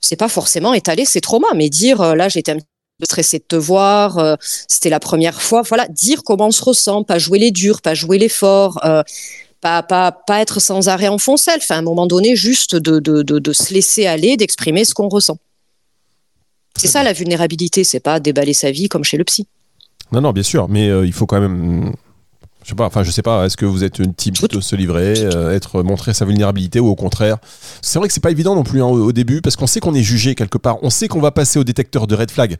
C'est 0.01 0.17
pas 0.17 0.29
forcément 0.29 0.73
étaler 0.73 1.05
ses 1.05 1.21
traumas, 1.21 1.53
mais 1.55 1.69
dire 1.69 2.01
euh, 2.01 2.15
là, 2.15 2.27
j'étais 2.27 2.51
un 2.51 2.57
petit 2.57 2.65
peu 2.99 3.05
stressée 3.05 3.39
de 3.39 3.45
te 3.47 3.55
voir, 3.55 4.17
euh, 4.17 4.35
c'était 4.67 4.89
la 4.89 4.99
première 4.99 5.41
fois. 5.41 5.61
Voilà, 5.61 5.87
dire 5.87 6.23
comment 6.23 6.47
on 6.47 6.51
se 6.51 6.63
ressent, 6.63 7.03
pas 7.03 7.17
jouer 7.17 7.39
les 7.39 7.51
durs, 7.51 7.81
pas 7.81 7.93
jouer 7.93 8.17
les 8.17 8.29
forts, 8.29 8.79
euh, 8.83 9.03
pas, 9.61 9.83
pas, 9.83 10.11
pas 10.11 10.41
être 10.41 10.59
sans 10.59 10.89
arrêt 10.89 11.07
en 11.07 11.17
fond 11.17 11.37
self. 11.37 11.71
À 11.71 11.77
un 11.77 11.81
moment 11.81 12.07
donné, 12.07 12.35
juste 12.35 12.75
de, 12.75 12.99
de, 12.99 13.21
de, 13.21 13.39
de 13.39 13.53
se 13.53 13.73
laisser 13.73 14.07
aller, 14.07 14.35
d'exprimer 14.37 14.83
ce 14.83 14.93
qu'on 14.93 15.07
ressent. 15.07 15.37
C'est 16.77 16.87
ça 16.87 17.03
la 17.03 17.13
vulnérabilité, 17.13 17.83
c'est 17.83 17.99
pas 17.99 18.19
déballer 18.19 18.53
sa 18.53 18.71
vie 18.71 18.89
comme 18.89 19.03
chez 19.03 19.17
le 19.17 19.23
psy. 19.23 19.47
Non, 20.11 20.21
non, 20.21 20.31
bien 20.31 20.43
sûr, 20.43 20.67
mais 20.67 20.89
euh, 20.89 21.05
il 21.05 21.13
faut 21.13 21.25
quand 21.25 21.39
même. 21.39 21.93
Je 22.63 22.69
sais 22.69 22.75
pas, 22.75 22.85
enfin, 22.85 23.03
je 23.03 23.09
sais 23.09 23.23
pas, 23.23 23.45
est-ce 23.45 23.57
que 23.57 23.65
vous 23.65 23.83
êtes 23.83 23.97
une 23.99 24.13
type 24.13 24.35
de 24.47 24.61
se 24.61 24.75
livrer, 24.75 25.15
euh, 25.17 25.51
être, 25.55 25.81
montrer 25.81 26.13
sa 26.13 26.25
vulnérabilité 26.25 26.79
ou 26.79 26.87
au 26.87 26.95
contraire? 26.95 27.37
C'est 27.81 27.97
vrai 27.97 28.07
que 28.07 28.13
c'est 28.13 28.21
pas 28.21 28.29
évident 28.29 28.53
non 28.53 28.63
plus 28.63 28.81
hein, 28.81 28.85
au, 28.85 29.07
au 29.07 29.11
début 29.11 29.41
parce 29.41 29.55
qu'on 29.55 29.67
sait 29.67 29.79
qu'on 29.79 29.95
est 29.95 30.03
jugé 30.03 30.35
quelque 30.35 30.59
part, 30.59 30.77
on 30.83 30.91
sait 30.91 31.07
qu'on 31.07 31.21
va 31.21 31.31
passer 31.31 31.57
au 31.57 31.63
détecteur 31.63 32.05
de 32.05 32.13
red 32.15 32.29
flag. 32.29 32.57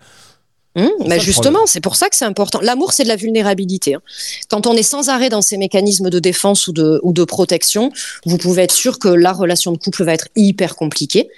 Ça 0.78 0.86
bah 1.06 1.18
justement, 1.18 1.60
c'est 1.66 1.82
pour 1.82 1.96
ça 1.98 2.08
que 2.10 2.16
c'est 2.16 2.24
important. 2.26 2.60
L'amour, 2.62 2.94
c'est 2.94 3.04
de 3.04 3.10
la 3.10 3.18
vulnérabilité. 3.18 3.96
hein. 3.96 4.02
Quand 4.50 4.68
on 4.68 4.74
est 4.74 4.84
sans 4.84 5.10
arrêt 5.10 5.30
dans 5.30 5.42
ces 5.42 5.58
mécanismes 5.58 6.10
de 6.10 6.20
défense 6.20 6.68
ou 6.68 6.72
de, 6.72 7.00
ou 7.04 7.12
de 7.12 7.24
protection, 7.26 7.92
vous 8.26 8.38
pouvez 8.38 8.64
être 8.64 8.72
sûr 8.72 8.98
que 8.98 9.10
la 9.10 9.34
relation 9.34 9.72
de 9.74 9.78
couple 9.78 10.04
va 10.06 10.14
être 10.14 10.30
hyper 10.38 10.76
compliquée. 10.78 11.30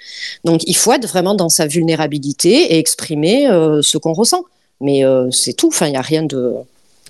Donc, 0.44 0.62
il 0.66 0.76
faut 0.76 0.92
être 0.92 1.08
vraiment 1.08 1.34
dans 1.34 1.48
sa 1.48 1.66
vulnérabilité 1.66 2.74
et 2.74 2.78
exprimer 2.78 3.48
euh, 3.48 3.82
ce 3.82 3.98
qu'on 3.98 4.12
ressent. 4.12 4.44
Mais 4.80 5.04
euh, 5.04 5.30
c'est 5.32 5.52
tout. 5.54 5.68
Enfin, 5.68 5.86
il 5.86 5.90
n'y 5.90 5.96
a 5.96 6.02
rien 6.02 6.22
de. 6.22 6.52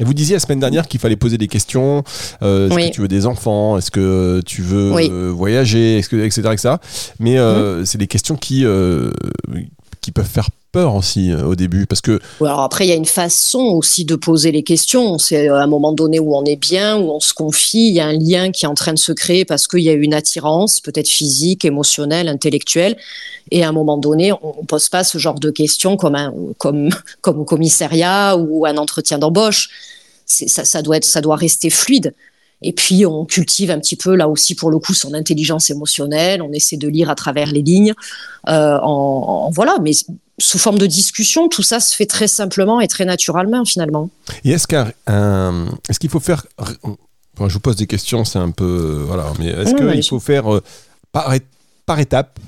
Et 0.01 0.05
vous 0.05 0.15
disiez 0.15 0.35
la 0.37 0.41
semaine 0.41 0.61
dernière 0.61 0.89
qu'il 0.89 0.99
fallait 1.01 1.17
poser 1.17 1.39
des 1.39 1.47
questions. 1.49 2.03
euh, 2.43 2.67
est-ce 2.69 2.75
Oui. 2.75 2.91
que 2.91 2.95
tu 2.95 3.01
veux 3.03 3.09
des 3.09 3.27
enfants 3.27 3.77
Est-ce 3.79 3.91
que 3.91 4.41
tu 4.47 4.63
veux 4.63 4.93
Oui. 4.93 5.09
euh, 5.11 5.31
voyager 5.31 5.99
Est-ce 5.99 6.09
que 6.09 6.17
etc 6.17 6.49
etc. 6.53 6.75
Mais 7.21 7.39
euh, 7.39 7.85
c'est 7.85 7.99
des 7.99 8.07
questions 8.09 8.37
qui 8.37 8.65
euh, 8.65 9.13
qui 10.05 10.13
peuvent 10.13 10.27
faire 10.27 10.51
peur 10.71 10.95
aussi 10.95 11.33
euh, 11.33 11.45
au 11.45 11.55
début 11.55 11.87
parce 11.87 12.01
que 12.01 12.21
Alors 12.41 12.61
après, 12.61 12.85
il 12.85 12.89
y 12.89 12.93
a 12.93 12.97
une 12.97 13.07
façon 13.07 13.61
aussi 13.61 14.05
de 14.05 14.17
poser 14.17 14.53
les 14.53 14.63
questions. 14.63 15.19
C'est 15.19 15.49
à 15.49 15.63
un 15.63 15.67
moment 15.67 15.93
donné 15.93 16.19
où 16.19 16.37
on 16.37 16.45
est 16.45 16.57
bien, 16.57 16.97
où 16.99 17.11
on 17.11 17.21
se 17.21 17.33
confie, 17.33 17.89
il 17.89 17.95
y 17.95 18.01
a 18.01 18.07
un 18.07 18.13
lien 18.13 18.51
qui 18.51 18.65
est 18.65 18.69
en 18.69 18.75
train 18.75 18.93
de 18.93 18.99
se 18.99 19.13
créer 19.13 19.45
parce 19.45 19.67
qu'il 19.67 19.81
y 19.81 19.89
a 19.89 19.93
une 19.93 20.13
attirance, 20.13 20.81
peut-être 20.81 21.09
physique, 21.09 21.65
émotionnelle, 21.65 22.29
intellectuelle. 22.29 22.97
Et 23.51 23.65
à 23.65 23.69
un 23.69 23.73
moment 23.73 23.97
donné, 23.97 24.33
on 24.33 24.61
ne 24.61 24.67
pose 24.67 24.89
pas 24.89 25.05
ce 25.05 25.17
genre 25.19 25.39
de 25.39 25.51
questions 25.51 25.97
comme, 25.97 26.17
un, 26.17 26.35
comme, 26.59 26.91
comme 27.21 27.41
au 27.41 27.45
commissariat 27.45 28.37
ou 28.37 28.67
un 28.67 28.77
entretien 28.77 29.19
d'embauche. 29.19 29.71
Ça, 30.27 30.83
doit 30.83 30.97
être, 30.97 31.05
ça 31.05 31.21
doit 31.21 31.37
rester 31.37 31.71
fluide. 31.71 32.15
Et 32.63 32.73
puis, 32.73 33.05
on 33.07 33.25
cultive 33.27 33.71
un 33.71 33.79
petit 33.79 33.97
peu, 33.97 34.15
là 34.15 34.29
aussi, 34.29 34.55
pour 34.55 34.71
le 34.71 34.79
coup, 34.79 34.95
son 34.95 35.13
intelligence 35.15 35.69
émotionnelle. 35.71 36.41
On 36.43 36.53
essaie 36.53 36.77
de 36.77 36.89
lire 36.89 37.11
à 37.11 37.15
travers 37.15 37.49
les 37.53 37.63
lignes. 37.63 37.93
Euh, 38.49 38.79
en, 38.83 39.47
en- 39.47 39.51
voilà, 39.51 39.77
mais 39.83 39.93
sous 40.39 40.59
forme 40.59 40.79
de 40.79 40.87
discussion, 40.87 41.49
tout 41.49 41.63
ça 41.63 41.79
se 41.81 41.95
fait 41.95 42.07
très 42.07 42.27
simplement 42.29 42.81
et 42.81 42.89
très 42.89 43.05
naturellement, 43.05 43.65
finalement. 43.65 44.09
Et 44.45 44.51
est-ce 44.53 44.67
qu'un 44.67 44.91
un- 45.07 45.67
est-ce 45.89 45.99
qu'il 46.01 46.11
faut 46.11 46.21
faire 46.21 46.45
enfin, 46.59 47.49
je 47.49 47.55
vous 47.55 47.61
pose 47.61 47.77
des 47.77 47.87
questions, 47.87 48.25
c'est 48.25 48.39
un 48.39 48.51
peu 48.51 48.65
euh, 48.65 49.05
voilà, 49.07 49.27
mais 49.39 49.49
est-ce 49.49 49.75
qu'il 49.75 50.05
faut 50.09 50.21
faire 50.21 50.53
euh, 50.55 50.63
par, 51.13 51.33
par 51.87 51.99
étape 52.01 52.39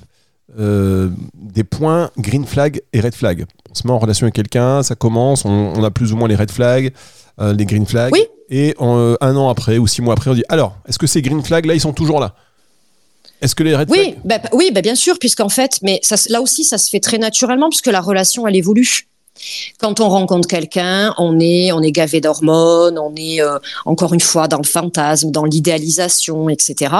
euh, 0.58 1.10
des 1.34 1.64
points 1.64 2.10
green 2.18 2.44
flag 2.46 2.80
et 2.92 3.00
red 3.00 3.14
flag? 3.14 3.44
On 3.70 3.74
se 3.74 3.86
met 3.86 3.92
en 3.92 3.98
relation 3.98 4.24
avec 4.24 4.34
quelqu'un, 4.34 4.82
ça 4.82 4.94
commence, 4.94 5.44
on, 5.44 5.50
on 5.76 5.84
a 5.84 5.90
plus 5.90 6.12
ou 6.12 6.16
moins 6.16 6.28
les 6.28 6.36
red 6.36 6.50
flags, 6.50 6.92
euh, 7.40 7.52
les 7.52 7.66
green 7.66 7.84
flags, 7.86 8.12
Oui. 8.12 8.24
Et 8.48 8.74
en, 8.78 8.98
euh, 8.98 9.14
un 9.20 9.36
an 9.36 9.48
après 9.48 9.78
ou 9.78 9.86
six 9.86 10.02
mois 10.02 10.14
après, 10.14 10.30
on 10.30 10.34
dit 10.34 10.44
alors, 10.48 10.76
est-ce 10.88 10.98
que 10.98 11.06
ces 11.06 11.22
green 11.22 11.42
flags 11.42 11.66
là, 11.66 11.74
ils 11.74 11.80
sont 11.80 11.92
toujours 11.92 12.20
là? 12.20 12.34
Est-ce 13.42 13.54
que 13.54 13.62
les 13.62 13.76
red 13.76 13.90
Oui, 13.90 13.98
flags 13.98 14.18
bah, 14.24 14.48
oui 14.52 14.70
bah, 14.72 14.80
bien 14.80 14.94
sûr, 14.94 15.18
puisqu'en 15.18 15.48
fait, 15.48 15.78
mais 15.82 16.00
ça, 16.02 16.16
là 16.30 16.40
aussi, 16.40 16.64
ça 16.64 16.78
se 16.78 16.88
fait 16.88 17.00
très 17.00 17.18
naturellement, 17.18 17.68
puisque 17.68 17.86
la 17.88 18.00
relation, 18.00 18.46
elle 18.46 18.56
évolue. 18.56 19.08
Quand 19.78 20.00
on 20.00 20.08
rencontre 20.08 20.48
quelqu'un, 20.48 21.14
on 21.18 21.38
est, 21.40 21.72
on 21.72 21.82
est 21.82 21.92
gavé 21.92 22.20
d'hormones, 22.20 22.98
on 22.98 23.14
est 23.16 23.40
euh, 23.40 23.58
encore 23.84 24.14
une 24.14 24.20
fois 24.20 24.48
dans 24.48 24.58
le 24.58 24.64
fantasme, 24.64 25.30
dans 25.30 25.44
l'idéalisation, 25.44 26.48
etc. 26.48 26.94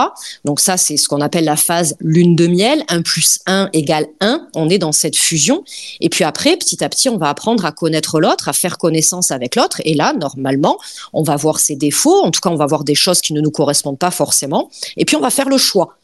Donc 0.45 0.61
ça, 0.61 0.77
c'est 0.77 0.97
ce 0.97 1.09
qu'on 1.09 1.21
appelle 1.21 1.45
la 1.45 1.57
phase 1.57 1.97
lune 2.01 2.37
de 2.37 2.47
miel. 2.47 2.85
1 2.89 3.03
plus 3.03 3.41
1 3.47 3.71
égale 3.73 4.07
1. 4.21 4.49
On 4.55 4.69
est 4.69 4.79
dans 4.79 4.93
cette 4.93 5.17
fusion. 5.17 5.65
Et 6.01 6.09
puis 6.09 6.25
après, 6.25 6.57
petit 6.57 6.83
à 6.85 6.89
petit, 6.89 7.09
on 7.09 7.19
va 7.19 7.29
apprendre 7.29 7.65
à 7.65 7.73
connaître 7.73 8.21
l'autre, 8.21 8.49
à 8.49 8.53
faire 8.53 8.79
connaissance 8.79 9.31
avec 9.31 9.57
l'autre. 9.57 9.81
Et 9.85 9.95
là, 9.95 10.13
normalement, 10.13 10.79
on 11.13 11.23
va 11.23 11.37
voir 11.37 11.61
ses 11.61 11.77
défauts. 11.77 12.23
En 12.23 12.31
tout 12.31 12.41
cas, 12.41 12.51
on 12.51 12.57
va 12.57 12.67
voir 12.67 12.85
des 12.85 12.95
choses 12.95 13.21
qui 13.21 13.33
ne 13.33 13.41
nous 13.41 13.51
correspondent 13.51 13.99
pas 13.99 14.11
forcément. 14.11 14.71
Et 14.97 15.05
puis, 15.05 15.17
on 15.17 15.21
va 15.21 15.31
faire 15.31 15.49
le 15.49 15.59
choix. 15.59 15.97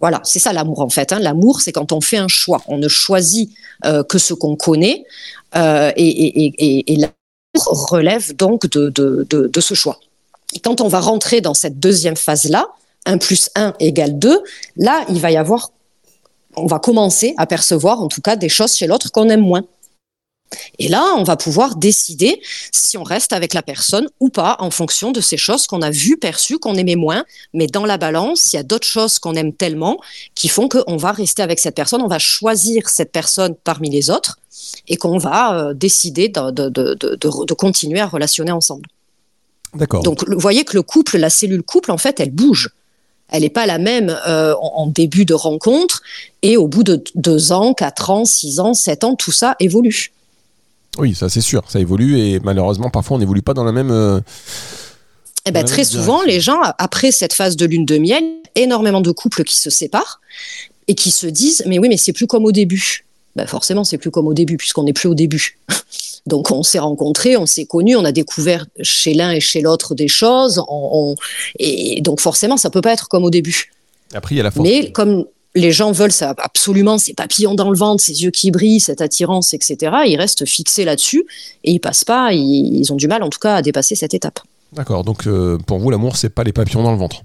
Voilà, 0.00 0.20
c'est 0.24 0.38
ça 0.38 0.52
l'amour 0.52 0.80
en 0.80 0.88
fait. 0.88 1.12
Hein. 1.12 1.18
L'amour, 1.18 1.60
c'est 1.60 1.72
quand 1.72 1.92
on 1.92 2.00
fait 2.00 2.16
un 2.16 2.28
choix. 2.28 2.62
On 2.66 2.78
ne 2.78 2.88
choisit 2.88 3.50
euh, 3.84 4.02
que 4.02 4.18
ce 4.18 4.34
qu'on 4.34 4.56
connaît. 4.56 5.04
Euh, 5.56 5.92
et, 5.96 6.84
l'amour 6.96 7.88
relève 7.90 8.34
donc 8.34 8.66
de, 8.66 9.60
ce 9.60 9.74
choix. 9.74 10.00
Et 10.54 10.58
quand 10.58 10.80
on 10.80 10.88
va 10.88 11.00
rentrer 11.00 11.40
dans 11.40 11.54
cette 11.54 11.78
deuxième 11.78 12.16
phase-là, 12.16 12.66
1 13.06 13.18
plus 13.18 13.50
1 13.54 13.74
égale 13.78 14.18
2, 14.18 14.42
là, 14.76 15.04
il 15.08 15.20
va 15.20 15.30
y 15.30 15.36
avoir, 15.36 15.70
on 16.56 16.66
va 16.66 16.78
commencer 16.78 17.34
à 17.36 17.46
percevoir 17.46 18.02
en 18.02 18.08
tout 18.08 18.20
cas 18.20 18.36
des 18.36 18.48
choses 18.48 18.74
chez 18.74 18.86
l'autre 18.86 19.12
qu'on 19.12 19.28
aime 19.28 19.40
moins. 19.40 19.62
Et 20.78 20.88
là, 20.88 21.14
on 21.16 21.22
va 21.22 21.36
pouvoir 21.36 21.76
décider 21.76 22.40
si 22.72 22.96
on 22.98 23.02
reste 23.02 23.32
avec 23.32 23.54
la 23.54 23.62
personne 23.62 24.08
ou 24.18 24.28
pas 24.28 24.56
en 24.58 24.70
fonction 24.70 25.12
de 25.12 25.20
ces 25.20 25.36
choses 25.36 25.66
qu'on 25.66 25.82
a 25.82 25.90
vues, 25.90 26.16
perçues, 26.16 26.58
qu'on 26.58 26.74
aimait 26.74 26.96
moins. 26.96 27.24
Mais 27.54 27.66
dans 27.66 27.84
la 27.84 27.98
balance, 27.98 28.52
il 28.52 28.56
y 28.56 28.58
a 28.58 28.62
d'autres 28.62 28.86
choses 28.86 29.18
qu'on 29.18 29.34
aime 29.34 29.52
tellement 29.52 29.98
qui 30.34 30.48
font 30.48 30.68
qu'on 30.68 30.96
va 30.96 31.12
rester 31.12 31.42
avec 31.42 31.58
cette 31.58 31.74
personne, 31.74 32.02
on 32.02 32.08
va 32.08 32.18
choisir 32.18 32.88
cette 32.88 33.12
personne 33.12 33.54
parmi 33.62 33.90
les 33.90 34.10
autres 34.10 34.38
et 34.88 34.96
qu'on 34.96 35.18
va 35.18 35.54
euh, 35.54 35.74
décider 35.74 36.28
de, 36.28 37.54
continuer 37.54 38.00
à 38.00 38.06
relationner 38.06 38.52
ensemble. 38.52 38.88
D'accord. 39.74 40.02
Donc, 40.02 40.28
vous 40.28 40.38
voyez 40.38 40.64
que 40.64 40.74
le 40.74 40.82
couple, 40.82 41.16
la 41.18 41.30
cellule 41.30 41.62
couple, 41.62 41.92
en 41.92 41.98
fait, 41.98 42.18
elle 42.18 42.32
bouge. 42.32 42.70
Elle 43.28 43.42
n'est 43.42 43.50
pas 43.50 43.66
la 43.66 43.78
même 43.78 44.10
euh, 44.26 44.54
en, 44.60 44.88
début 44.88 45.24
de 45.24 45.34
rencontre 45.34 46.02
et 46.42 46.56
au 46.56 46.66
bout 46.66 46.82
de 46.82 47.04
deux 47.14 47.52
ans, 47.52 47.74
quatre 47.74 48.10
ans, 48.10 48.24
six 48.24 48.58
ans, 48.58 48.74
sept 48.74 49.04
ans, 49.04 49.14
tout 49.14 49.30
ça 49.30 49.54
évolue. 49.60 50.10
Oui, 50.98 51.14
ça 51.14 51.28
c'est 51.28 51.40
sûr, 51.40 51.62
ça 51.68 51.80
évolue 51.80 52.18
et 52.18 52.40
malheureusement 52.40 52.90
parfois 52.90 53.16
on 53.16 53.20
n'évolue 53.20 53.42
pas 53.42 53.54
dans 53.54 53.64
la 53.64 53.72
même. 53.72 53.90
Euh, 53.90 54.20
eh 55.46 55.52
ben, 55.52 55.64
très 55.64 55.84
souvent, 55.84 56.22
les 56.22 56.40
gens, 56.40 56.60
après 56.78 57.12
cette 57.12 57.32
phase 57.32 57.56
de 57.56 57.64
lune 57.64 57.86
de 57.86 57.96
miel, 57.96 58.22
énormément 58.56 59.00
de 59.00 59.10
couples 59.10 59.42
qui 59.44 59.56
se 59.56 59.70
séparent 59.70 60.20
et 60.86 60.94
qui 60.94 61.10
se 61.10 61.26
disent 61.26 61.62
Mais 61.66 61.78
oui, 61.78 61.88
mais 61.88 61.96
c'est 61.96 62.12
plus 62.12 62.26
comme 62.26 62.44
au 62.44 62.52
début 62.52 63.04
ben 63.36 63.46
forcément, 63.46 63.84
c'est 63.84 63.98
plus 63.98 64.10
comme 64.10 64.26
au 64.26 64.34
début, 64.34 64.56
puisqu'on 64.56 64.84
n'est 64.84 64.92
plus 64.92 65.08
au 65.08 65.14
début. 65.14 65.58
Donc, 66.26 66.50
on 66.50 66.62
s'est 66.62 66.78
rencontrés, 66.78 67.36
on 67.36 67.46
s'est 67.46 67.64
connus, 67.64 67.96
on 67.96 68.04
a 68.04 68.12
découvert 68.12 68.66
chez 68.82 69.14
l'un 69.14 69.30
et 69.30 69.40
chez 69.40 69.60
l'autre 69.60 69.94
des 69.94 70.08
choses. 70.08 70.62
et 71.58 72.00
donc, 72.02 72.20
forcément, 72.20 72.58
ça 72.58 72.68
peut 72.68 72.82
pas 72.82 72.92
être 72.92 73.08
comme 73.08 73.24
au 73.24 73.30
début. 73.30 73.72
Après, 74.12 74.34
il 74.34 74.38
y 74.38 74.40
a 74.40 74.44
la 74.44 74.50
force. 74.50 74.68
Mais 74.68 74.92
comme 74.92 75.24
les 75.54 75.72
gens 75.72 75.92
veulent 75.92 76.12
ça 76.12 76.34
absolument, 76.38 76.98
ces 76.98 77.14
papillons 77.14 77.54
dans 77.54 77.70
le 77.70 77.76
ventre, 77.76 78.02
ces 78.02 78.22
yeux 78.22 78.30
qui 78.30 78.50
brillent, 78.50 78.80
cette 78.80 79.00
attirance, 79.00 79.52
etc., 79.52 79.76
ils 80.06 80.16
restent 80.16 80.46
fixés 80.46 80.84
là-dessus 80.84 81.26
et 81.64 81.72
ils 81.72 81.80
passent 81.80 82.04
pas, 82.04 82.32
ils, 82.32 82.92
ont 82.92 82.96
du 82.96 83.08
mal 83.08 83.22
en 83.22 83.30
tout 83.30 83.38
cas 83.38 83.56
à 83.56 83.62
dépasser 83.62 83.94
cette 83.94 84.14
étape. 84.14 84.40
D'accord, 84.72 85.02
donc 85.02 85.26
euh, 85.26 85.58
pour 85.66 85.78
vous, 85.78 85.90
l'amour, 85.90 86.16
c'est 86.16 86.28
pas 86.28 86.44
les 86.44 86.52
papillons 86.52 86.82
dans 86.82 86.92
le 86.92 86.98
ventre? 86.98 87.22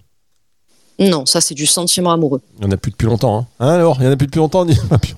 Non, 0.97 1.25
ça 1.25 1.41
c'est 1.41 1.53
du 1.53 1.65
sentiment 1.65 2.11
amoureux. 2.11 2.41
Il 2.57 2.65
n'y 2.65 2.71
en 2.71 2.71
a 2.71 2.77
plus 2.77 2.91
depuis 2.91 3.05
longtemps. 3.05 3.39
Hein, 3.39 3.45
hein 3.59 3.73
alors, 3.75 3.97
il 3.99 4.03
n'y 4.03 4.07
en 4.07 4.11
a 4.11 4.17
plus 4.17 4.27
depuis 4.27 4.39
longtemps 4.39 4.65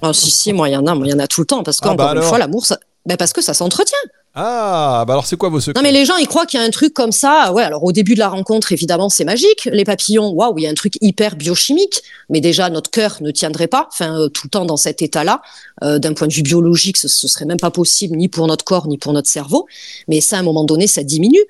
Ah 0.02 0.12
si, 0.12 0.32
si, 0.32 0.52
moi 0.52 0.68
il 0.70 0.74
y 0.74 0.78
en 0.78 0.88
a, 0.88 0.96
moi 0.96 1.06
il 1.06 1.12
y 1.12 1.14
en 1.14 1.20
a 1.20 1.28
tout 1.28 1.42
le 1.42 1.48
temps. 1.48 1.64
Parce 1.64 1.78
ah, 1.82 1.90
qu'encore 1.90 2.14
bah, 2.14 2.16
une 2.16 2.24
fois, 2.24 2.40
l'amour, 2.40 2.66
ça... 2.66 2.80
Ben, 3.06 3.16
parce 3.16 3.32
que 3.32 3.42
ça 3.42 3.54
s'entretient. 3.54 3.98
Ah, 4.39 5.03
bah 5.08 5.13
alors 5.13 5.25
c'est 5.25 5.36
quoi 5.36 5.50
vos 5.50 5.60
secrets? 5.60 5.82
Non 5.82 5.82
mais 5.82 5.91
les 5.91 6.06
gens 6.06 6.15
ils 6.17 6.27
croient 6.27 6.46
qu'il 6.46 6.60
y 6.60 6.63
a 6.63 6.65
un 6.65 6.70
truc 6.70 6.94
comme 6.94 7.12
ça. 7.12 7.51
Ouais, 7.53 7.63
alors 7.63 7.84
au 7.84 7.91
début 7.91 8.13
de 8.13 8.20
la 8.20 8.29
rencontre 8.29 8.72
évidemment 8.72 9.10
c'est 9.10 9.25
magique. 9.25 9.67
Les 9.72 9.84
papillons, 9.84 10.29
waouh, 10.29 10.60
il 10.60 10.63
y 10.63 10.67
a 10.67 10.70
un 10.70 10.75
truc 10.75 10.94
hyper 11.01 11.36
biochimique. 11.36 12.03
Mais 12.29 12.39
déjà 12.39 12.70
notre 12.70 12.91
cœur 12.91 13.17
ne 13.22 13.32
tiendrait 13.32 13.67
pas, 13.67 13.88
enfin 13.91 14.20
euh, 14.20 14.27
tout 14.29 14.46
le 14.46 14.51
temps 14.51 14.65
dans 14.65 14.77
cet 14.77 15.01
état-là. 15.01 15.41
Euh, 15.84 15.98
d'un 15.98 16.13
point 16.13 16.27
de 16.27 16.34
vue 16.34 16.44
biologique, 16.44 16.98
ce, 16.98 17.08
ce 17.08 17.27
serait 17.27 17.46
même 17.46 17.60
pas 17.60 17.72
possible 17.72 18.15
ni 18.15 18.27
pour 18.27 18.46
notre 18.46 18.63
corps 18.63 18.88
ni 18.88 19.00
pour 19.00 19.12
notre 19.12 19.29
cerveau. 19.29 19.65
Mais 20.08 20.22
ça 20.22 20.38
à 20.38 20.39
un 20.41 20.44
moment 20.44 20.65
donné 20.65 20.86
ça 20.86 21.01
diminue. 21.01 21.44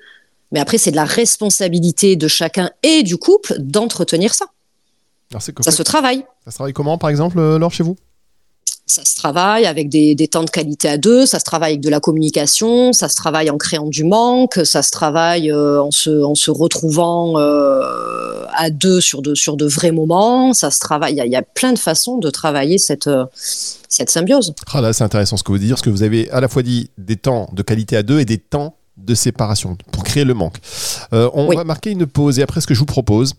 Mais 0.50 0.60
après 0.60 0.78
c'est 0.78 0.90
de 0.90 0.96
la 0.96 1.04
responsabilité 1.04 2.16
de 2.16 2.26
chacun 2.26 2.70
et 2.82 3.02
du 3.02 3.18
couple 3.18 3.56
d'entretenir 3.58 4.32
ça 4.34 4.46
ça 5.60 5.70
se 5.70 5.82
travaille. 5.82 6.24
Ça 6.44 6.50
se 6.50 6.56
travaille 6.56 6.72
comment, 6.72 6.96
par 6.96 7.10
exemple, 7.10 7.38
euh, 7.38 7.58
Laure, 7.58 7.70
chez 7.70 7.82
vous? 7.82 7.98
Ça 8.88 9.04
se 9.04 9.14
travaille 9.14 9.66
avec 9.66 9.88
des, 9.88 10.16
temps 10.28 10.44
de 10.44 10.50
qualité 10.50 10.88
à 10.88 10.98
deux, 10.98 11.26
ça 11.26 11.38
se 11.38 11.44
travaille 11.44 11.72
avec 11.72 11.80
de 11.80 11.90
la 11.90 12.00
communication, 12.00 12.92
ça 12.92 13.08
se 13.08 13.14
travaille 13.14 13.50
en 13.50 13.58
créant 13.58 13.86
du 13.86 14.04
manque, 14.04 14.60
ça 14.64 14.82
se 14.82 14.90
travaille 14.90 15.50
euh, 15.52 15.82
en, 15.82 15.90
se, 15.90 16.22
en 16.22 16.34
se 16.34 16.50
retrouvant 16.50 17.38
euh, 17.38 18.44
à 18.54 18.70
deux 18.70 19.00
sur 19.00 19.22
de, 19.22 19.34
sur 19.34 19.56
de 19.56 19.66
vrais 19.66 19.92
moments, 19.92 20.54
ça 20.54 20.70
se 20.70 20.80
travaille, 20.80 21.22
il 21.24 21.32
y, 21.32 21.36
a 21.36 21.42
plein 21.42 21.72
de 21.72 21.78
façons 21.78 22.18
de 22.18 22.30
travailler 22.30 22.78
cette, 22.78 23.10
cette 23.34 24.10
symbiose. 24.10 24.54
Ah 24.72 24.80
là, 24.80 24.92
c'est 24.92 25.04
intéressant 25.04 25.36
ce 25.36 25.44
que 25.44 25.52
vous 25.52 25.58
dites, 25.58 25.70
parce 25.70 25.82
que 25.82 25.90
vous 25.90 26.02
avez 26.02 26.30
à 26.30 26.40
la 26.40 26.48
fois 26.48 26.62
dit 26.62 26.90
des 26.98 27.16
temps 27.16 27.48
de 27.52 27.62
qualité 27.62 27.96
à 27.96 28.02
deux 28.02 28.20
et 28.20 28.24
des 28.24 28.38
temps 28.38 28.77
de 28.98 29.14
séparation 29.14 29.76
pour 29.92 30.04
créer 30.04 30.24
le 30.24 30.34
manque. 30.34 30.56
Euh, 31.12 31.30
on 31.32 31.52
va 31.54 31.64
marquer 31.64 31.90
une 31.90 32.06
pause 32.06 32.38
et 32.38 32.42
après 32.42 32.60
ce 32.60 32.66
que 32.66 32.74
je 32.74 32.78
vous 32.78 32.86
propose, 32.86 33.34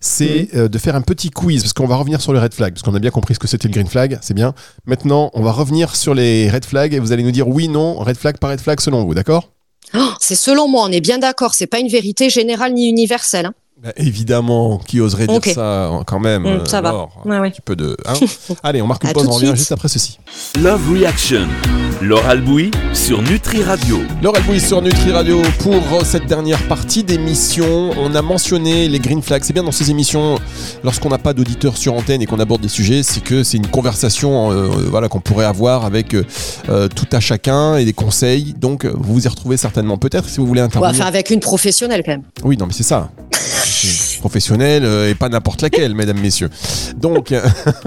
c'est 0.00 0.48
euh, 0.54 0.68
de 0.68 0.78
faire 0.78 0.96
un 0.96 1.02
petit 1.02 1.30
quiz 1.30 1.62
parce 1.62 1.72
qu'on 1.72 1.86
va 1.86 1.96
revenir 1.96 2.20
sur 2.20 2.32
le 2.32 2.38
red 2.38 2.54
flag 2.54 2.72
parce 2.72 2.82
qu'on 2.82 2.94
a 2.94 2.98
bien 2.98 3.10
compris 3.10 3.34
ce 3.34 3.38
que 3.38 3.46
c'était 3.46 3.68
le 3.68 3.74
green 3.74 3.86
flag, 3.86 4.18
c'est 4.22 4.34
bien. 4.34 4.54
Maintenant, 4.86 5.30
on 5.34 5.42
va 5.42 5.52
revenir 5.52 5.94
sur 5.94 6.14
les 6.14 6.50
red 6.50 6.64
flags 6.64 6.94
et 6.94 6.98
vous 6.98 7.12
allez 7.12 7.22
nous 7.22 7.30
dire 7.30 7.48
oui, 7.48 7.68
non, 7.68 7.98
red 7.98 8.16
flag 8.16 8.38
par 8.38 8.50
red 8.50 8.60
flag 8.60 8.80
selon 8.80 9.04
vous, 9.04 9.14
d'accord? 9.14 9.50
Oh, 9.94 10.12
C'est 10.20 10.36
selon 10.36 10.68
moi, 10.68 10.84
on 10.84 10.92
est 10.92 11.00
bien 11.00 11.18
d'accord, 11.18 11.54
c'est 11.54 11.66
pas 11.66 11.80
une 11.80 11.88
vérité 11.88 12.30
générale 12.30 12.72
ni 12.74 12.88
universelle. 12.88 13.46
Hein. 13.46 13.54
Bah, 13.82 13.92
évidemment, 13.96 14.76
qui 14.76 15.00
oserait 15.00 15.26
dire 15.26 15.54
ça 15.54 15.86
hein, 15.86 16.02
quand 16.04 16.20
même 16.20 16.42
mm, 16.42 16.66
Ça 16.66 16.82
va. 16.82 17.08
Un 17.24 17.48
petit 17.48 17.62
peu 17.62 17.76
de. 17.76 17.96
Hein. 18.04 18.12
Allez, 18.62 18.82
on 18.82 18.86
marque 18.86 19.04
une 19.04 19.12
pause, 19.14 19.26
on 19.26 19.30
revient 19.30 19.52
juste 19.56 19.72
après 19.72 19.88
ceci. 19.88 20.18
Love 20.60 20.92
Reaction. 20.92 21.48
Laure 22.02 22.26
Albouy 22.26 22.70
sur 22.92 23.22
Nutri 23.22 23.62
Radio. 23.62 24.00
Laure 24.22 24.36
Albouy 24.36 24.60
sur 24.60 24.82
Nutri 24.82 25.12
Radio 25.12 25.40
pour 25.60 26.04
cette 26.04 26.26
dernière 26.26 26.62
partie 26.68 27.04
d'émission. 27.04 27.90
On 27.98 28.14
a 28.14 28.20
mentionné 28.20 28.86
les 28.86 28.98
green 28.98 29.22
flags. 29.22 29.44
C'est 29.44 29.54
bien 29.54 29.62
dans 29.62 29.72
ces 29.72 29.90
émissions, 29.90 30.38
lorsqu'on 30.84 31.08
n'a 31.08 31.18
pas 31.18 31.32
d'auditeurs 31.32 31.78
sur 31.78 31.94
antenne 31.94 32.20
et 32.20 32.26
qu'on 32.26 32.38
aborde 32.38 32.60
des 32.60 32.68
sujets, 32.68 33.02
c'est 33.02 33.22
que 33.22 33.42
c'est 33.42 33.56
une 33.56 33.66
conversation 33.66 34.50
euh, 34.50 34.66
voilà, 34.90 35.08
qu'on 35.08 35.20
pourrait 35.20 35.46
avoir 35.46 35.86
avec 35.86 36.14
euh, 36.14 36.88
tout 36.88 37.08
à 37.12 37.20
chacun 37.20 37.76
et 37.76 37.86
des 37.86 37.94
conseils. 37.94 38.52
Donc, 38.58 38.84
vous 38.84 39.14
vous 39.14 39.24
y 39.24 39.28
retrouvez 39.28 39.56
certainement. 39.56 39.96
Peut-être 39.96 40.28
si 40.28 40.38
vous 40.38 40.46
voulez 40.46 40.60
intervenir. 40.60 41.00
Enfin, 41.00 41.08
avec 41.08 41.30
une 41.30 41.40
professionnelle 41.40 42.02
quand 42.04 42.12
même. 42.12 42.24
Oui, 42.44 42.58
non, 42.58 42.66
mais 42.66 42.74
c'est 42.74 42.82
ça 42.82 43.10
professionnelle 44.18 44.84
euh, 44.84 45.10
et 45.10 45.14
pas 45.14 45.28
n'importe 45.28 45.62
laquelle, 45.62 45.94
mesdames, 45.94 46.20
messieurs. 46.20 46.50
Donc, 46.96 47.34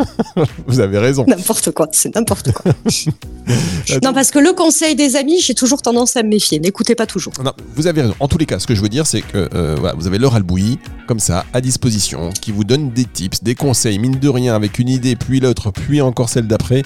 vous 0.67 0.79
avez 0.79 0.97
raison. 0.97 1.25
N'importe 1.27 1.71
quoi, 1.71 1.87
c'est 1.91 2.13
n'importe 2.15 2.51
quoi. 2.51 2.71
non, 4.03 4.13
parce 4.13 4.31
que 4.31 4.39
le 4.39 4.53
conseil 4.53 4.95
des 4.95 5.15
amis, 5.15 5.39
j'ai 5.41 5.53
toujours 5.53 5.81
tendance 5.81 6.15
à 6.15 6.23
me 6.23 6.29
méfier. 6.29 6.59
N'écoutez 6.59 6.95
pas 6.95 7.05
toujours. 7.05 7.33
Non, 7.43 7.53
vous 7.75 7.87
avez 7.87 8.01
raison. 8.01 8.15
En 8.19 8.27
tous 8.27 8.37
les 8.37 8.45
cas, 8.45 8.59
ce 8.59 8.67
que 8.67 8.75
je 8.75 8.81
veux 8.81 8.89
dire, 8.89 9.07
c'est 9.07 9.21
que 9.21 9.49
euh, 9.53 9.75
vous 9.97 10.07
avez 10.07 10.17
l'heure 10.17 10.35
albouille, 10.35 10.79
comme 11.07 11.19
ça, 11.19 11.45
à 11.53 11.61
disposition, 11.61 12.29
qui 12.29 12.51
vous 12.51 12.63
donne 12.63 12.91
des 12.91 13.05
tips, 13.05 13.43
des 13.43 13.55
conseils, 13.55 13.99
mine 13.99 14.19
de 14.19 14.29
rien, 14.29 14.55
avec 14.55 14.79
une 14.79 14.89
idée, 14.89 15.15
puis 15.15 15.39
l'autre, 15.39 15.71
puis 15.71 16.01
encore 16.01 16.29
celle 16.29 16.47
d'après. 16.47 16.83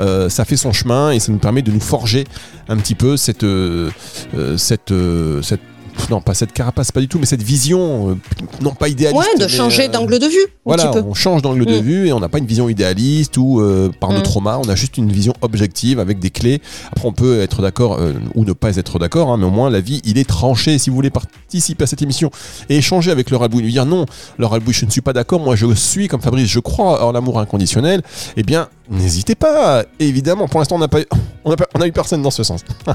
Euh, 0.00 0.28
ça 0.28 0.44
fait 0.44 0.56
son 0.56 0.72
chemin 0.72 1.10
et 1.12 1.20
ça 1.20 1.32
nous 1.32 1.38
permet 1.38 1.62
de 1.62 1.70
nous 1.70 1.80
forger 1.80 2.24
un 2.68 2.76
petit 2.76 2.94
peu 2.94 3.16
cette, 3.16 3.44
cette, 4.56 4.92
cette 5.42 5.60
non 6.08 6.20
pas 6.20 6.34
cette 6.34 6.52
carapace, 6.52 6.92
pas 6.92 7.00
du 7.00 7.08
tout, 7.08 7.18
mais 7.18 7.26
cette 7.26 7.42
vision, 7.42 8.10
euh, 8.10 8.16
non 8.60 8.72
pas 8.72 8.88
idéaliste. 8.88 9.18
Ouais, 9.18 9.38
de 9.38 9.48
changer 9.48 9.84
euh, 9.84 9.88
d'angle 9.88 10.18
de 10.18 10.26
vue. 10.26 10.46
Voilà, 10.64 10.92
on 11.04 11.14
change 11.14 11.42
d'angle 11.42 11.66
de 11.66 11.78
mm. 11.78 11.82
vue 11.82 12.08
et 12.08 12.12
on 12.12 12.20
n'a 12.20 12.28
pas 12.28 12.38
une 12.38 12.46
vision 12.46 12.68
idéaliste 12.68 13.36
ou 13.36 13.60
euh, 13.60 13.90
par 14.00 14.10
nos 14.10 14.20
mm. 14.20 14.24
traumas, 14.24 14.58
on 14.58 14.68
a 14.68 14.74
juste 14.74 14.96
une 14.96 15.10
vision 15.10 15.34
objective 15.42 15.98
avec 15.98 16.18
des 16.18 16.30
clés. 16.30 16.60
Après, 16.92 17.06
on 17.06 17.12
peut 17.12 17.40
être 17.40 17.62
d'accord 17.62 17.98
ou 18.34 18.44
ne 18.44 18.52
pas 18.52 18.76
être 18.76 18.98
d'accord, 18.98 19.30
hein, 19.30 19.36
mais 19.36 19.46
au 19.46 19.50
moins 19.50 19.70
la 19.70 19.80
vie, 19.80 20.00
il 20.04 20.18
est 20.18 20.28
tranché. 20.28 20.78
Si 20.78 20.90
vous 20.90 20.96
voulez 20.96 21.10
participer 21.10 21.84
à 21.84 21.86
cette 21.86 22.02
émission 22.02 22.30
et 22.68 22.76
échanger 22.76 23.10
avec 23.10 23.30
Laura 23.30 23.46
Albouy, 23.46 23.62
lui 23.62 23.72
dire 23.72 23.86
non, 23.86 24.06
Laura 24.38 24.56
Albouy, 24.56 24.72
je 24.72 24.86
ne 24.86 24.90
suis 24.90 25.00
pas 25.00 25.12
d'accord, 25.12 25.40
moi 25.40 25.56
je 25.56 25.72
suis 25.74 26.08
comme 26.08 26.20
Fabrice, 26.20 26.48
je 26.48 26.60
crois 26.60 27.04
en 27.04 27.12
l'amour 27.12 27.40
inconditionnel, 27.40 28.02
eh 28.36 28.42
bien, 28.42 28.68
n'hésitez 28.90 29.34
pas. 29.34 29.84
Évidemment, 29.98 30.48
pour 30.48 30.60
l'instant, 30.60 30.76
on 30.76 30.80
n'a 30.80 30.88
pas, 30.88 31.00
on 31.44 31.52
a, 31.52 31.56
on 31.74 31.80
a 31.80 31.86
eu 31.86 31.92
personne 31.92 32.22
dans 32.22 32.30
ce 32.30 32.42
sens. 32.42 32.62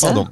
Pardon. 0.00 0.26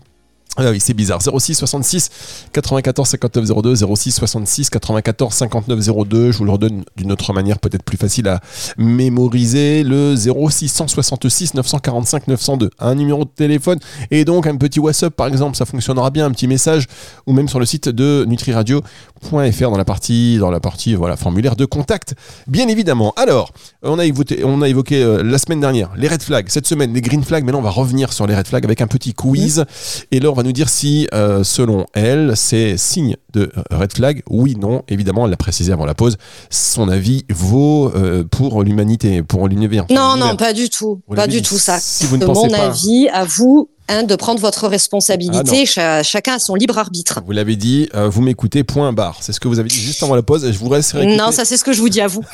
Ah 0.61 0.71
oui, 0.71 0.81
c'est 0.81 0.93
bizarre. 0.93 1.21
06 1.23 1.55
66 1.55 2.11
94 2.53 3.09
59 3.09 3.63
02, 3.63 3.77
06 3.77 4.11
66 4.11 4.71
94 4.71 5.33
59 5.33 5.79
02. 6.09 6.33
Je 6.33 6.39
vous 6.39 6.45
le 6.45 6.51
redonne 6.51 6.85
d'une 6.97 7.13
autre 7.13 7.33
manière, 7.33 7.61
peut-être 7.61 7.85
plus 7.85 7.97
facile 7.97 8.27
à 8.27 8.41
mémoriser. 8.77 9.85
Le 9.85 10.17
06 10.17 10.69
166 10.69 11.55
945 11.55 12.27
902. 12.27 12.71
Un 12.81 12.97
numéro 12.97 13.25
de 13.25 13.31
téléphone 13.31 13.79
et 14.11 14.25
donc 14.25 14.49
un 14.49 14.57
petit 14.57 14.81
WhatsApp 14.81 15.15
par 15.15 15.29
exemple, 15.29 15.57
ça 15.57 15.65
fonctionnera 15.65 16.11
bien. 16.11 16.27
Un 16.27 16.33
petit 16.33 16.49
message 16.49 16.87
ou 17.29 17.33
même 17.33 17.49
sur 17.49 17.61
le 17.61 17.67
site 17.67 17.89
de 17.89 18.25
nutriradio.fr 18.27 19.71
dans 19.71 19.77
la 19.77 19.85
partie, 19.85 20.39
dans 20.39 20.51
la 20.51 20.59
partie 20.59 20.97
voilà, 20.97 21.17
formulaire 21.17 21.55
de 21.55 21.67
contact. 21.67 22.17
Bien 22.49 22.67
évidemment. 22.67 23.13
Alors, 23.17 23.53
on 23.83 24.01
a 24.01 24.05
évoqué, 24.05 24.43
on 24.43 24.61
a 24.63 24.69
évoqué 24.69 25.05
euh, 25.05 25.23
la 25.23 25.39
semaine 25.39 25.61
dernière 25.61 25.91
les 25.97 26.09
red 26.09 26.21
flags. 26.21 26.49
Cette 26.49 26.67
semaine, 26.67 26.93
les 26.93 27.01
green 27.01 27.23
flags. 27.23 27.45
Mais 27.45 27.53
là, 27.53 27.59
on 27.59 27.63
va 27.63 27.71
revenir 27.71 28.13
sur 28.13 28.27
les 28.27 28.35
red 28.35 28.49
flags 28.49 28.65
avec 28.65 28.81
un 28.81 28.89
petit 28.89 29.15
quiz. 29.15 29.65
Et 30.11 30.19
là, 30.19 30.31
on 30.31 30.35
va 30.35 30.43
nous 30.43 30.48
dire 30.53 30.69
si, 30.69 31.09
euh, 31.15 31.45
selon 31.45 31.87
elle, 31.95 32.33
c'est 32.37 32.77
signe 32.77 33.17
de 33.33 33.51
red 33.71 33.93
flag. 33.93 34.23
Oui, 34.29 34.57
non. 34.59 34.83
Évidemment, 34.89 35.25
elle 35.25 35.31
l'a 35.31 35.37
précisé 35.37 35.73
avant 35.73 35.87
la 35.87 35.95
pause. 35.95 36.17
Son 36.51 36.89
avis 36.89 37.25
vaut 37.31 37.93
euh, 37.95 38.25
pour 38.25 38.63
l'humanité, 38.63 39.23
pour 39.23 39.49
l'univers. 39.49 39.85
Non, 39.91 40.17
non, 40.17 40.37
pas 40.37 40.53
du 40.53 40.69
tout. 40.71 41.01
Pas 41.15 41.27
du 41.27 41.43
tout 41.43 41.59
ça. 41.59 41.79
si 41.81 42.07
vous 42.07 42.17
ne 42.17 42.25
pensez 42.27 42.47
mon 42.49 42.51
pas- 42.53 42.67
avis, 42.69 43.09
à 43.13 43.25
vous 43.25 43.69
hein, 43.89 44.03
de 44.05 44.15
prendre 44.17 44.41
votre 44.41 44.67
Ah 44.67 44.69
responsabilité. 44.69 45.67
Cha- 45.67 46.03
chacun 46.03 46.35
a 46.35 46.39
son 46.39 46.55
libre 46.55 46.79
arbitre. 46.79 47.21
Vous 47.25 47.33
l'avez 47.33 47.57
dit, 47.57 47.89
euh, 47.95 48.09
vous 48.09 48.23
m'écoutez, 48.23 48.65
point 48.65 48.93
barre. 48.93 49.19
C'est 49.21 49.33
ce 49.33 49.41
que 49.41 49.49
vous 49.49 49.59
avez 49.59 49.69
dit 49.69 49.81
juste 49.81 50.03
avant 50.03 50.15
la 50.15 50.23
pause. 50.23 50.51
Je 50.51 50.59
vous 50.59 50.69
réécouter 50.69 51.17
Non, 51.17 51.31
ça 51.33 51.45
c'est 51.45 51.57
ce 51.57 51.65
que 51.65 51.73
je 51.73 51.81
vous 51.81 51.89
dis 51.89 52.01
à 52.01 52.07
vous. 52.07 52.25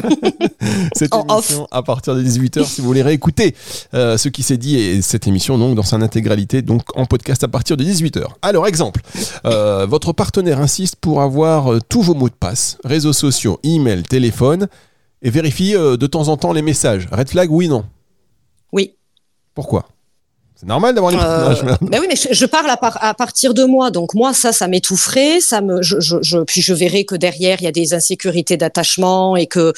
cette 0.94 1.14
en 1.14 1.25
off. 1.28 1.50
émission 1.50 1.68
à 1.70 1.82
partir 1.82 2.14
de 2.14 2.23
18h 2.23 2.64
si 2.66 2.80
vous 2.80 2.87
voulez 2.87 3.02
réécouter 3.02 3.54
euh, 3.94 4.16
ce 4.18 4.28
qui 4.28 4.42
s'est 4.42 4.56
dit 4.56 4.76
et 4.76 5.02
cette 5.02 5.26
émission 5.26 5.58
donc 5.58 5.75
dans 5.75 5.82
son 5.82 6.02
intégralité 6.02 6.62
donc 6.62 6.82
en 6.96 7.06
podcast 7.06 7.42
à 7.44 7.49
partir 7.49 7.76
de 7.76 7.84
18h. 7.84 8.25
Alors 8.42 8.66
exemple, 8.66 9.00
euh, 9.46 9.87
votre 9.87 10.12
partenaire 10.12 10.61
insiste 10.61 10.96
pour 10.96 11.23
avoir 11.23 11.70
tous 11.88 12.02
vos 12.02 12.14
mots 12.14 12.28
de 12.28 12.34
passe, 12.34 12.78
réseaux 12.84 13.12
sociaux, 13.12 13.58
email, 13.62 14.02
téléphone 14.02 14.68
et 15.23 15.30
vérifie 15.30 15.73
de 15.73 16.06
temps 16.06 16.28
en 16.28 16.37
temps 16.37 16.52
les 16.52 16.62
messages. 16.62 17.06
Red 17.11 17.28
flag 17.30 17.50
oui 17.50 17.68
non. 17.68 17.84
Oui. 18.73 18.94
Pourquoi? 19.54 19.87
C'est 20.64 20.68
normal 20.68 20.94
d'avoir 20.94 21.12
une 21.12 21.21
Euh, 21.21 21.54
ben 21.83 22.00
oui, 22.00 22.06
mais 22.09 22.16
je, 22.16 22.28
je 22.33 22.47
parle 22.47 22.71
à, 22.71 22.78
par- 22.78 22.97
à 23.04 23.12
partir 23.12 23.52
de 23.52 23.64
moi. 23.64 23.90
Donc 23.90 24.14
moi, 24.14 24.33
ça, 24.33 24.50
ça 24.54 24.66
m'étoufferait. 24.66 25.40
Ça 25.40 25.61
me, 25.61 25.83
je, 25.83 26.00
je, 26.00 26.16
je- 26.23 26.38
puis 26.38 26.62
je 26.62 26.73
verrai 26.73 27.04
que 27.04 27.14
derrière, 27.16 27.59
il 27.61 27.64
y 27.64 27.66
a 27.66 27.73
des 27.73 27.92
insécurités 27.92 28.56
d'attachement 28.56 29.37
et 29.37 29.47
que 29.47 29.75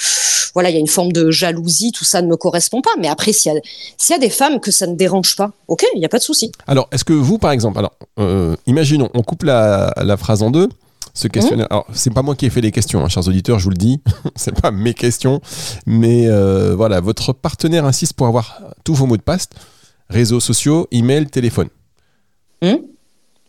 voilà, 0.55 0.71
il 0.71 0.75
y 0.75 0.76
a 0.76 0.81
une 0.81 0.87
forme 0.87 1.11
de 1.11 1.33
jalousie. 1.33 1.90
Tout 1.90 2.05
ça 2.05 2.23
ne 2.23 2.28
me 2.28 2.37
correspond 2.37 2.83
pas. 2.83 2.90
Mais 3.00 3.09
après, 3.09 3.33
s'il 3.33 3.52
y 3.52 4.12
y 4.12 4.14
a 4.14 4.19
des 4.19 4.31
femmes 4.31 4.61
que 4.61 4.71
ça 4.71 4.87
ne 4.87 4.95
dérange 4.95 5.35
pas, 5.35 5.50
ok, 5.66 5.85
il 5.95 5.99
n'y 5.99 6.05
a 6.07 6.09
pas 6.09 6.19
de 6.19 6.23
souci. 6.23 6.52
Alors, 6.69 6.88
est-ce 6.93 7.05
que 7.05 7.12
vous, 7.12 7.38
par 7.38 7.50
exemple, 7.50 7.78
alors, 7.81 7.93
euh, 8.21 8.55
imaginons, 8.69 9.11
on 9.14 9.23
coupe 9.23 9.43
la, 9.43 9.93
la 9.97 10.16
phrase 10.16 10.43
en 10.45 10.50
deux. 10.52 10.69
Ce 11.14 11.28
questionnaire, 11.28 11.66
alors 11.71 11.87
c'est 11.95 12.12
pas 12.12 12.21
moi 12.21 12.35
qui 12.35 12.45
ai 12.45 12.50
fait 12.50 12.61
les 12.61 12.73
questions, 12.73 13.02
hein, 13.02 13.09
chers 13.09 13.26
auditeurs, 13.26 13.59
je 13.59 13.64
vous 13.64 13.71
le 13.71 13.76
dis, 13.76 14.02
c'est 14.37 14.55
pas 14.61 14.71
mes 14.71 14.93
questions, 14.93 15.40
mais 15.87 16.26
euh, 16.26 16.75
voilà, 16.76 17.00
votre 17.00 17.33
partenaire 17.33 17.87
insiste 17.87 18.12
pour 18.12 18.26
avoir 18.26 18.61
tous 18.85 18.93
vos 18.93 19.07
mots 19.07 19.16
de 19.16 19.23
passe, 19.23 19.49
réseaux 20.08 20.40
sociaux, 20.40 20.86
email, 20.90 21.26
téléphone, 21.26 21.68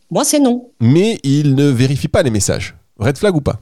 Moi, 0.09 0.23
c'est 0.23 0.39
non. 0.39 0.69
mais 0.79 1.19
il 1.23 1.55
ne 1.55 1.69
vérifie 1.69 2.07
pas 2.07 2.23
les 2.23 2.29
messages. 2.31 2.75
Red 2.99 3.17
flag 3.17 3.35
ou 3.35 3.41
pas? 3.41 3.59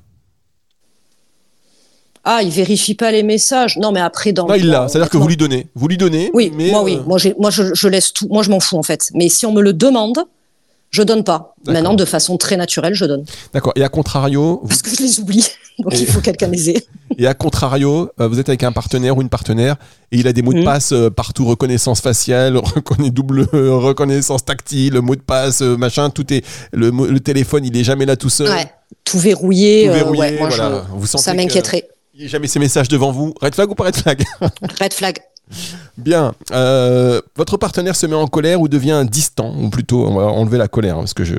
Ah, 2.23 2.41
il 2.41 2.49
vérifie 2.49 2.95
pas 2.95 3.11
les 3.11 3.21
messages. 3.23 3.77
Non, 3.77 3.91
mais 3.91 3.99
après, 3.99 4.33
dans. 4.33 4.47
Non, 4.47 4.55
il 4.55 4.67
l'a, 4.67 4.87
c'est-à-dire 4.87 5.09
que 5.11 5.17
vous 5.17 5.27
lui 5.27 5.37
donnez, 5.37 5.67
vous 5.75 5.87
lui 5.87 5.97
donnez. 5.97 6.31
Oui, 6.33 6.51
mais, 6.55 6.71
moi, 6.71 6.81
oui. 6.83 6.95
euh, 6.95 7.03
Moi, 7.05 7.19
moi 7.39 7.49
je, 7.51 7.73
je 7.75 7.87
laisse 7.87 8.13
tout. 8.13 8.27
Moi, 8.29 8.41
je 8.41 8.49
m'en 8.49 8.59
fous, 8.59 8.77
en 8.77 8.83
fait. 8.83 9.11
Mais 9.13 9.29
si 9.29 9.45
on 9.45 9.51
me 9.51 9.61
le 9.61 9.73
demande, 9.73 10.17
je 10.95 11.03
donne 11.03 11.23
pas. 11.23 11.55
Maintenant, 11.67 11.93
de 11.93 12.05
façon 12.05 12.37
très 12.37 12.55
naturelle, 12.57 12.93
je 12.93 13.05
donne. 13.05 13.25
D'accord. 13.53 13.73
Et 13.75 13.83
à 13.83 13.89
contrario, 13.89 14.59
vous 14.63 14.67
Parce 14.69 14.81
que 14.81 14.89
je 14.95 15.01
les 15.03 15.19
oublie. 15.19 15.45
Donc, 15.79 15.93
Et- 15.93 15.99
il 15.99 16.07
faut 16.07 16.21
quelqu'un 16.21 16.47
les 16.47 16.69
ait. 16.69 16.85
Et 17.17 17.27
à 17.27 17.33
contrario, 17.33 18.09
euh, 18.21 18.27
vous 18.29 18.39
êtes 18.39 18.47
avec 18.47 18.63
un 18.63 18.71
partenaire 18.71 19.17
ou 19.17 19.21
une 19.21 19.27
partenaire 19.29 19.75
et 20.11 20.17
il 20.17 20.27
a 20.27 20.31
des 20.31 20.41
mots 20.41 20.53
de 20.53 20.59
Mhm. 20.59 20.63
passe 20.65 20.93
euh, 20.93 21.09
partout, 21.09 21.45
reconnaissance 21.45 21.99
faciale, 21.99 22.57
double 23.11 23.47
euh, 23.53 23.75
reconnaissance 23.75 24.45
tactile, 24.45 25.01
mot 25.01 25.15
de 25.15 25.21
passe, 25.21 25.59
machin, 25.61 26.09
tout 26.09 26.33
est 26.33 26.45
le, 26.71 27.19
téléphone, 27.19 27.65
il 27.65 27.75
est 27.75 27.83
jamais 27.83 28.05
là 28.05 28.15
tout 28.15 28.29
seul. 28.29 28.47
Ouais. 28.49 28.71
Tout 29.03 29.19
verrouillé. 29.19 29.83
Tout 29.87 29.89
euh, 29.91 29.93
verrouillé, 29.95 30.19
ouais, 30.21 30.37
moi, 30.39 30.47
voilà. 30.49 30.85
je- 30.89 30.97
Vous 30.97 31.07
sentez 31.07 31.23
ça 31.25 31.31
que- 31.33 31.37
m'inquiéterait. 31.37 31.89
Il 32.13 32.21
n'y 32.21 32.25
a 32.27 32.29
jamais 32.29 32.47
ses 32.47 32.59
messages 32.59 32.87
devant 32.87 33.11
vous. 33.11 33.33
Red 33.41 33.53
flag 33.55 33.69
ou 33.69 33.75
pas 33.75 33.83
red 33.85 33.95
flag? 33.97 34.23
Red 34.79 34.93
flag. 34.93 35.17
Bien. 35.97 36.33
Euh, 36.51 37.21
votre 37.35 37.57
partenaire 37.57 37.95
se 37.95 38.05
met 38.05 38.15
en 38.15 38.27
colère 38.27 38.61
ou 38.61 38.67
devient 38.67 39.05
distant, 39.09 39.55
ou 39.57 39.69
plutôt, 39.69 40.05
on 40.07 40.15
va 40.15 40.23
enlever 40.25 40.57
la 40.57 40.67
colère, 40.67 40.95
hein, 40.95 40.99
parce 41.01 41.13
que 41.13 41.23
je, 41.23 41.35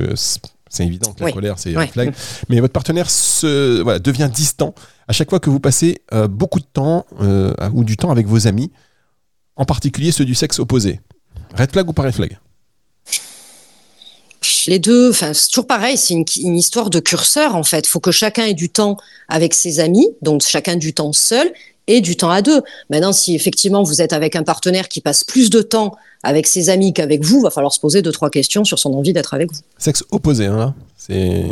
c'est 0.68 0.84
évident 0.86 1.12
que 1.12 1.20
la 1.20 1.26
Oui. 1.26 1.32
colère, 1.32 1.58
c'est 1.58 1.76
red 1.76 1.90
flag. 1.90 2.14
Mais 2.48 2.60
votre 2.60 2.72
partenaire 2.72 3.10
se, 3.10 3.80
voilà, 3.82 3.98
devient 3.98 4.30
distant 4.32 4.74
à 5.08 5.12
chaque 5.12 5.30
fois 5.30 5.40
que 5.40 5.50
vous 5.50 5.60
passez 5.60 6.02
euh, 6.12 6.28
beaucoup 6.28 6.60
de 6.60 6.66
temps 6.72 7.06
euh, 7.20 7.52
ou 7.72 7.84
du 7.84 7.96
temps 7.96 8.10
avec 8.10 8.26
vos 8.26 8.46
amis, 8.46 8.70
en 9.56 9.64
particulier 9.64 10.12
ceux 10.12 10.24
du 10.24 10.34
sexe 10.34 10.58
opposé. 10.58 11.00
Red 11.56 11.70
flag 11.72 11.88
ou 11.88 11.92
pas 11.92 12.02
red 12.02 12.14
flag? 12.14 12.38
Les 14.66 14.78
deux, 14.78 15.10
enfin, 15.10 15.32
c'est 15.32 15.48
toujours 15.48 15.66
pareil, 15.66 15.96
c'est 15.96 16.14
une, 16.14 16.56
histoire 16.56 16.90
de 16.90 17.00
curseur 17.00 17.54
en 17.54 17.62
fait. 17.62 17.86
Faut 17.86 18.00
que 18.00 18.10
chacun 18.10 18.44
ait 18.44 18.54
du 18.54 18.68
temps 18.68 18.96
avec 19.28 19.54
ses 19.54 19.80
amis, 19.80 20.08
donc 20.22 20.42
chacun 20.42 20.76
du 20.76 20.92
temps 20.92 21.12
seul 21.12 21.52
et 21.86 22.00
du 22.00 22.16
temps 22.16 22.30
à 22.30 22.42
deux. 22.42 22.62
Maintenant, 22.90 23.12
si 23.12 23.34
effectivement 23.34 23.82
vous 23.82 24.02
êtes 24.02 24.12
avec 24.12 24.34
un 24.34 24.42
partenaire 24.42 24.88
qui 24.88 25.00
passe 25.00 25.24
plus 25.24 25.50
de 25.50 25.62
temps 25.62 25.94
avec 26.22 26.46
ses 26.46 26.68
amis 26.68 26.92
qu'avec 26.92 27.22
vous, 27.22 27.40
va 27.40 27.50
falloir 27.50 27.72
se 27.72 27.78
poser 27.78 28.02
deux 28.02 28.12
trois 28.12 28.30
questions 28.30 28.64
sur 28.64 28.78
son 28.78 28.92
envie 28.94 29.12
d'être 29.12 29.34
avec 29.34 29.52
vous. 29.52 29.60
Sexe 29.78 30.04
opposé, 30.10 30.46
hein. 30.46 30.74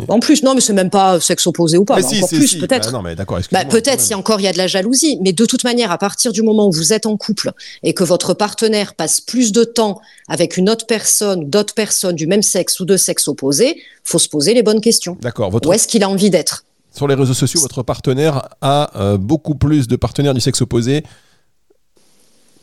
En 0.07 0.19
plus, 0.19 0.43
non, 0.43 0.53
mais 0.55 0.61
c'est 0.61 0.73
même 0.73 0.89
pas 0.89 1.19
sexe 1.19 1.47
opposé 1.47 1.77
ou 1.77 1.85
pas, 1.85 1.97
Mais 1.97 2.03
si, 2.03 2.17
encore 2.17 2.29
plus 2.29 2.47
si. 2.47 2.59
peut-être. 2.59 2.91
Bah 2.91 2.97
non, 2.97 3.01
mais 3.01 3.15
d'accord, 3.15 3.39
Bah, 3.51 3.65
peut-être 3.65 4.01
si 4.01 4.13
encore 4.13 4.39
il 4.39 4.43
y 4.43 4.47
a 4.47 4.51
de 4.53 4.57
la 4.57 4.67
jalousie, 4.67 5.17
mais 5.21 5.33
de 5.33 5.45
toute 5.45 5.63
manière, 5.63 5.91
à 5.91 5.97
partir 5.97 6.31
du 6.33 6.41
moment 6.41 6.67
où 6.67 6.71
vous 6.71 6.93
êtes 6.93 7.05
en 7.05 7.15
couple 7.17 7.51
et 7.83 7.93
que 7.93 8.03
votre 8.03 8.33
partenaire 8.33 8.95
passe 8.95 9.21
plus 9.21 9.51
de 9.51 9.63
temps 9.63 10.01
avec 10.27 10.57
une 10.57 10.69
autre 10.69 10.85
personne, 10.85 11.49
d'autres 11.49 11.73
personnes 11.73 12.15
du 12.15 12.27
même 12.27 12.41
sexe 12.43 12.79
ou 12.79 12.85
de 12.85 12.97
sexe 12.97 13.27
opposé, 13.27 13.81
faut 14.03 14.19
se 14.19 14.27
poser 14.29 14.53
les 14.53 14.63
bonnes 14.63 14.81
questions. 14.81 15.17
D'accord. 15.21 15.51
Votre 15.51 15.69
Où 15.69 15.73
est-ce 15.73 15.87
qu'il 15.87 16.03
a 16.03 16.09
envie 16.09 16.29
d'être? 16.29 16.65
Sur 16.93 17.07
les 17.07 17.15
réseaux 17.15 17.33
sociaux, 17.33 17.59
votre 17.61 17.83
partenaire 17.83 18.47
a 18.61 18.89
euh, 18.99 19.17
beaucoup 19.17 19.55
plus 19.55 19.87
de 19.87 19.95
partenaires 19.95 20.33
du 20.33 20.41
sexe 20.41 20.61
opposé 20.61 21.03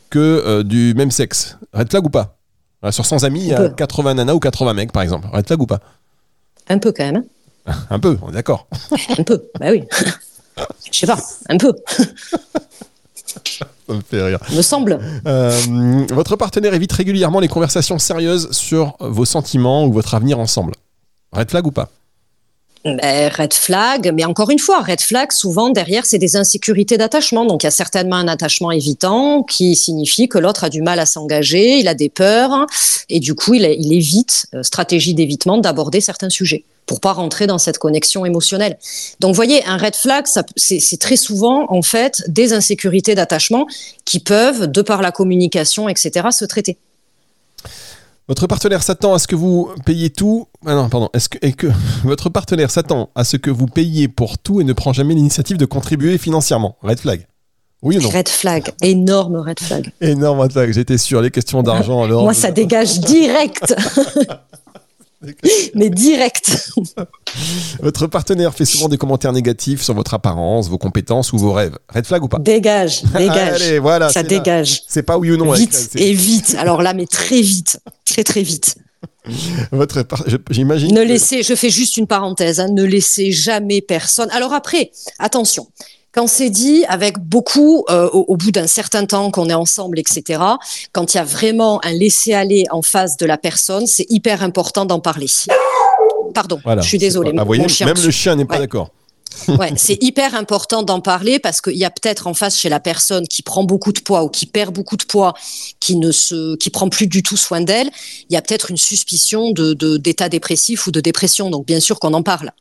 que 0.09 0.19
euh, 0.19 0.63
du 0.63 0.93
même 0.95 1.11
sexe. 1.11 1.57
Red 1.73 1.89
flag 1.89 2.05
ou 2.05 2.09
pas? 2.09 2.37
Sur 2.91 3.05
100 3.05 3.23
amis, 3.23 3.39
il 3.41 3.47
y 3.47 3.53
a 3.53 3.61
Un 3.61 3.69
peu. 3.69 3.75
80 3.75 4.15
nanas 4.15 4.33
ou 4.33 4.39
80 4.39 4.73
mecs, 4.73 4.91
par 4.91 5.03
exemple. 5.03 5.27
Red 5.31 5.47
flag 5.47 5.61
ou 5.61 5.65
pas? 5.65 5.79
Un 6.69 6.77
peu 6.79 6.91
quand 6.91 7.03
même. 7.03 7.23
hein. 7.65 7.73
Un 7.89 7.99
peu, 7.99 8.17
on 8.21 8.29
est 8.29 8.33
d'accord. 8.33 8.67
un 9.17 9.23
peu, 9.23 9.43
bah 9.59 9.67
oui. 9.71 9.83
Je 10.91 10.99
sais 10.99 11.07
pas, 11.07 11.17
un 11.49 11.57
peu, 11.57 11.73
Ça 13.25 13.65
me 13.89 14.01
fait 14.01 14.21
rire. 14.23 14.39
me 14.51 14.61
semble. 14.61 14.99
Euh, 15.25 16.05
votre 16.11 16.35
partenaire 16.35 16.73
évite 16.73 16.91
régulièrement 16.91 17.39
les 17.39 17.47
conversations 17.47 17.97
sérieuses 17.99 18.51
sur 18.51 18.95
vos 18.99 19.25
sentiments 19.25 19.85
ou 19.85 19.93
votre 19.93 20.13
avenir 20.13 20.39
ensemble. 20.39 20.73
Red 21.31 21.49
flag 21.49 21.65
ou 21.65 21.71
pas? 21.71 21.89
Ben, 22.85 23.29
red 23.29 23.53
flag, 23.53 24.11
mais 24.13 24.25
encore 24.25 24.49
une 24.49 24.59
fois, 24.59 24.81
red 24.81 24.99
flag, 24.99 25.31
souvent 25.31 25.69
derrière, 25.69 26.05
c'est 26.05 26.17
des 26.17 26.35
insécurités 26.35 26.97
d'attachement. 26.97 27.45
Donc 27.45 27.63
il 27.63 27.65
y 27.65 27.67
a 27.67 27.71
certainement 27.71 28.17
un 28.17 28.27
attachement 28.27 28.71
évitant 28.71 29.43
qui 29.43 29.77
signifie 29.77 30.27
que 30.27 30.37
l'autre 30.37 30.65
a 30.65 30.69
du 30.69 30.81
mal 30.81 30.99
à 30.99 31.05
s'engager, 31.05 31.77
il 31.79 31.87
a 31.87 31.93
des 31.93 32.09
peurs, 32.09 32.67
et 33.07 33.21
du 33.21 33.35
coup, 33.35 33.53
il, 33.53 33.63
évite, 33.63 34.47
euh, 34.53 34.63
stratégie 34.63 35.13
d'évitement, 35.13 35.57
d'aborder 35.57 36.01
certains 36.01 36.29
sujets 36.29 36.65
pour 36.85 36.99
pas 36.99 37.13
rentrer 37.13 37.47
dans 37.47 37.57
cette 37.57 37.77
connexion 37.77 38.25
émotionnelle. 38.25 38.77
Donc, 39.21 39.33
voyez, 39.33 39.63
un 39.65 39.77
red 39.77 39.95
flag, 39.95 40.25
c'est 40.57 40.99
très 40.99 41.15
souvent, 41.15 41.65
en 41.69 41.81
fait, 41.81 42.23
des 42.27 42.51
insécurités 42.51 43.15
d'attachement 43.15 43.65
qui 44.03 44.19
peuvent, 44.19 44.67
de 44.67 44.81
par 44.81 45.01
la 45.01 45.11
communication, 45.11 45.87
etc., 45.87 46.27
se 46.31 46.43
traiter. 46.43 46.77
Votre 48.29 48.47
partenaire 48.47 48.83
s'attend 48.83 49.13
à 49.13 49.19
ce 49.19 49.27
que 49.27 49.35
vous 49.35 49.69
payiez 49.85 50.09
tout. 50.09 50.47
Ah 50.65 50.75
non, 50.75 50.87
pardon. 50.87 51.09
Est-ce 51.13 51.27
que, 51.27 51.67
votre 52.03 52.29
partenaire 52.29 52.71
s'attend 52.71 53.09
à 53.15 53.25
ce 53.25 53.35
que 53.35 53.49
vous 53.51 53.65
payiez 53.65 54.07
pour 54.07 54.37
tout 54.37 54.61
et 54.61 54.63
ne 54.63 54.71
prend 54.71 54.93
jamais 54.93 55.13
l'initiative 55.13 55.57
de 55.57 55.65
contribuer 55.65 56.17
financièrement 56.17 56.77
Red 56.81 56.99
flag. 56.99 57.27
Oui 57.81 57.97
ou 57.97 58.01
non? 58.01 58.09
Red 58.09 58.29
flag, 58.29 58.71
énorme 58.81 59.35
red 59.35 59.59
flag. 59.59 59.91
Énorme 59.99 60.39
red 60.39 60.53
flag. 60.53 60.71
J'étais 60.71 60.97
sûr. 60.97 61.21
Les 61.21 61.31
questions 61.31 61.63
d'argent 61.63 62.01
alors. 62.01 62.23
Moi, 62.23 62.33
ça 62.33 62.51
dégage 62.51 63.01
direct. 63.01 63.75
Mais 65.75 65.89
direct. 65.89 66.71
Votre 67.81 68.07
partenaire 68.07 68.53
fait 68.53 68.65
souvent 68.65 68.89
des 68.89 68.97
commentaires 68.97 69.33
négatifs 69.33 69.81
sur 69.81 69.93
votre 69.93 70.13
apparence, 70.13 70.69
vos 70.69 70.77
compétences 70.77 71.33
ou 71.33 71.37
vos 71.37 71.51
rêves. 71.51 71.77
Red 71.89 72.05
flag 72.05 72.23
ou 72.23 72.27
pas? 72.27 72.39
Dégage, 72.39 73.03
dégage. 73.17 73.61
Allez, 73.61 73.79
voilà. 73.79 74.09
ça 74.09 74.23
dégage. 74.23 74.83
C'est 74.87 75.03
pas 75.03 75.17
oui 75.17 75.31
ou 75.31 75.37
non. 75.37 75.51
vite 75.51 75.89
et 75.95 76.13
vite. 76.13 76.55
Alors 76.59 76.81
là, 76.81 76.93
mais 76.93 77.07
très 77.07 77.41
vite. 77.41 77.79
Très, 78.05 78.23
très 78.23 78.43
vite. 78.43 78.75
Votre 79.71 80.03
par- 80.03 80.23
J'imagine. 80.49 80.93
Ne 80.93 81.01
que- 81.01 81.07
laissez, 81.07 81.43
je 81.43 81.55
fais 81.55 81.69
juste 81.69 81.97
une 81.97 82.07
parenthèse, 82.07 82.59
hein, 82.59 82.67
ne 82.69 82.83
laissez 82.83 83.31
jamais 83.31 83.81
personne. 83.81 84.29
Alors 84.31 84.53
après, 84.53 84.91
attention. 85.17 85.67
Quand 86.13 86.27
c'est 86.27 86.49
dit 86.51 86.85
avec 86.87 87.17
beaucoup, 87.19 87.85
euh, 87.89 88.07
au, 88.13 88.25
au 88.27 88.37
bout 88.37 88.51
d'un 88.51 88.67
certain 88.67 89.05
temps 89.05 89.31
qu'on 89.31 89.49
est 89.49 89.53
ensemble, 89.55 89.97
etc., 89.99 90.39
quand 90.91 91.13
il 91.13 91.17
y 91.17 91.19
a 91.19 91.23
vraiment 91.23 91.83
un 91.83 91.91
laisser-aller 91.91 92.65
en 92.71 92.81
face 92.83 93.17
de 93.17 93.25
la 93.25 93.37
personne, 93.37 93.87
c'est 93.87 94.05
hyper 94.09 94.43
important 94.43 94.85
d'en 94.85 94.99
parler. 94.99 95.27
Pardon, 96.33 96.59
Voilà. 96.63 96.81
je 96.81 96.87
suis 96.87 96.97
désolée. 96.99 97.31
Ah, 97.37 97.43
voyez, 97.43 97.67
chien 97.67 97.85
même 97.87 97.97
le 98.03 98.11
chien 98.11 98.35
n'est 98.35 98.45
pas 98.45 98.55
Ouais. 98.55 98.59
d'accord. 98.61 98.89
Ouais, 99.47 99.73
c'est 99.77 99.97
hyper 100.03 100.35
important 100.35 100.83
d'en 100.83 101.01
parler 101.01 101.39
parce 101.39 101.59
qu'il 101.59 101.75
y 101.75 101.85
a 101.85 101.89
peut-être 101.89 102.27
en 102.27 102.35
face 102.35 102.55
chez 102.55 102.69
la 102.69 102.79
personne 102.79 103.27
qui 103.27 103.41
prend 103.41 103.63
beaucoup 103.63 103.91
de 103.91 103.99
poids 103.99 104.23
ou 104.23 104.29
qui 104.29 104.45
perd 104.45 104.71
beaucoup 104.71 104.95
de 104.97 105.03
poids, 105.05 105.33
qui 105.79 105.95
ne 105.95 106.11
se, 106.11 106.55
qui 106.57 106.69
prend 106.69 106.87
plus 106.87 107.07
du 107.07 107.23
tout 107.23 107.35
soin 107.37 107.61
d'elle. 107.61 107.89
Il 108.29 108.33
y 108.33 108.37
a 108.37 108.43
peut-être 108.43 108.69
une 108.69 108.77
suspicion 108.77 109.49
de- 109.51 109.73
d'état 109.97 110.29
dépressif 110.29 110.85
ou 110.85 110.91
de 110.91 111.01
dépression. 111.01 111.49
Donc 111.49 111.65
bien 111.65 111.79
sûr 111.79 111.99
qu'on 111.99 112.13
en 112.13 112.21
parle. 112.21 112.51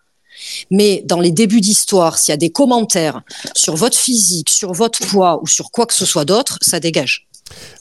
Mais 0.70 1.02
dans 1.06 1.20
les 1.20 1.30
débuts 1.30 1.60
d'histoire, 1.60 2.18
s'il 2.18 2.32
y 2.32 2.34
a 2.34 2.38
des 2.38 2.50
commentaires 2.50 3.22
sur 3.54 3.76
votre 3.76 3.98
physique, 3.98 4.50
sur 4.50 4.72
votre 4.72 5.00
poids 5.06 5.40
ou 5.42 5.46
sur 5.46 5.70
quoi 5.70 5.86
que 5.86 5.94
ce 5.94 6.04
soit 6.04 6.24
d'autre, 6.24 6.58
ça 6.60 6.80
dégage. 6.80 7.26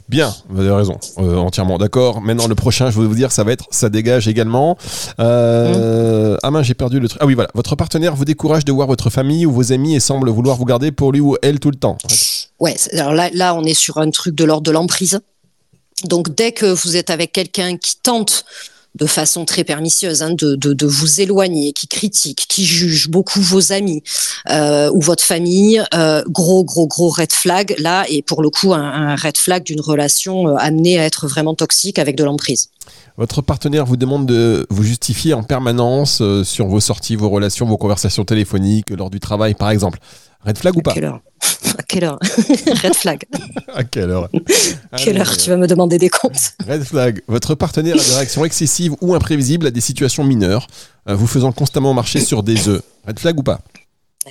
Bien, 0.09 0.35
vous 0.49 0.59
avez 0.59 0.71
raison, 0.71 0.99
euh, 1.19 1.37
entièrement 1.37 1.77
d'accord. 1.77 2.19
Maintenant, 2.19 2.47
le 2.47 2.55
prochain, 2.55 2.91
je 2.91 2.99
vais 2.99 3.07
vous 3.07 3.15
dire, 3.15 3.31
ça 3.31 3.45
va 3.45 3.53
être 3.53 3.65
ça 3.71 3.87
dégage 3.89 4.27
également. 4.27 4.77
Euh, 5.19 6.35
Ah 6.43 6.51
mince, 6.51 6.65
j'ai 6.65 6.73
perdu 6.73 6.99
le 6.99 7.07
truc. 7.07 7.21
Ah 7.21 7.25
oui, 7.25 7.33
voilà. 7.33 7.49
Votre 7.53 7.77
partenaire 7.77 8.15
vous 8.15 8.25
décourage 8.25 8.65
de 8.65 8.71
voir 8.73 8.87
votre 8.87 9.09
famille 9.09 9.45
ou 9.45 9.51
vos 9.53 9.71
amis 9.71 9.95
et 9.95 10.01
semble 10.01 10.29
vouloir 10.29 10.57
vous 10.57 10.65
garder 10.65 10.91
pour 10.91 11.13
lui 11.13 11.21
ou 11.21 11.37
elle 11.41 11.59
tout 11.59 11.71
le 11.71 11.77
temps. 11.77 11.97
Ouais, 12.59 12.75
alors 12.91 13.13
là, 13.13 13.29
là, 13.33 13.55
on 13.55 13.63
est 13.63 13.73
sur 13.73 13.97
un 13.99 14.09
truc 14.09 14.35
de 14.35 14.43
l'ordre 14.43 14.63
de 14.63 14.71
l'emprise. 14.71 15.21
Donc, 16.03 16.35
dès 16.35 16.51
que 16.51 16.65
vous 16.65 16.97
êtes 16.97 17.09
avec 17.09 17.31
quelqu'un 17.31 17.77
qui 17.77 17.95
tente 18.01 18.43
de 18.95 19.05
façon 19.05 19.45
très 19.45 19.63
pernicieuse 19.63 20.21
hein, 20.21 20.31
de, 20.31 20.55
de, 20.55 20.73
de 20.73 20.85
vous 20.85 21.21
éloigner, 21.21 21.71
qui 21.73 21.87
critique, 21.87 22.45
qui 22.47 22.65
juge 22.65 23.09
beaucoup 23.09 23.39
vos 23.41 23.71
amis 23.71 24.03
euh, 24.49 24.91
ou 24.93 24.99
votre 24.99 25.23
famille, 25.23 25.81
euh, 25.93 26.23
gros, 26.27 26.63
gros, 26.63 26.87
gros 26.87 27.09
red 27.09 27.31
flag, 27.31 27.75
là, 27.79 28.05
et 28.09 28.21
pour 28.21 28.41
le 28.41 28.49
coup, 28.49 28.73
un, 28.73 29.15
red 29.15 29.37
flag 29.37 29.63
d'une 29.63 29.81
relation 29.81 30.47
euh, 30.47 30.55
amenée 30.57 30.99
à 30.99 31.05
être 31.05 31.27
vraiment 31.27 31.53
toxique 31.53 31.99
avec 31.99 32.17
de 32.17 32.23
l'emprise. 32.23 32.69
Votre 33.17 33.41
partenaire 33.41 33.85
vous 33.85 33.97
demande 33.97 34.25
de 34.25 34.65
vous 34.69 34.83
justifier 34.83 35.33
en 35.33 35.43
permanence 35.43 36.21
sur 36.43 36.67
vos 36.67 36.79
sorties, 36.79 37.15
vos 37.15 37.29
relations, 37.29 37.65
vos 37.65 37.77
conversations 37.77 38.25
téléphoniques, 38.25 38.89
lors 38.89 39.09
du 39.09 39.19
travail, 39.19 39.53
par 39.53 39.69
exemple. 39.69 39.99
Red 40.45 40.57
flag 40.57 40.75
ou 40.77 40.81
pas 40.81 40.93
À 40.93 40.97
quelle 40.97 41.05
heure 41.05 41.21
À 41.77 41.83
quelle 41.83 42.03
heure 42.03 42.19
Red 42.83 42.95
flag. 42.95 43.23
À 43.73 43.83
quelle 43.83 44.09
heure 44.09 44.29
Quelle 44.97 45.17
Allez, 45.17 45.19
heure 45.21 45.37
tu 45.37 45.49
vas 45.49 45.57
me 45.57 45.67
demander 45.67 45.97
des 45.97 46.09
comptes 46.09 46.53
Red 46.67 46.83
flag. 46.83 47.21
Votre 47.27 47.55
partenaire 47.55 47.95
a 47.95 48.03
des 48.03 48.13
réactions 48.15 48.43
excessives 48.45 48.93
ou 49.01 49.13
imprévisibles 49.13 49.67
à 49.67 49.71
des 49.71 49.81
situations 49.81 50.23
mineures, 50.23 50.67
euh, 51.09 51.15
vous 51.15 51.27
faisant 51.27 51.51
constamment 51.51 51.93
marcher 51.93 52.19
sur 52.19 52.43
des 52.43 52.67
œufs. 52.67 52.81
Red 53.07 53.19
flag 53.19 53.39
ou 53.39 53.43
pas 53.43 53.61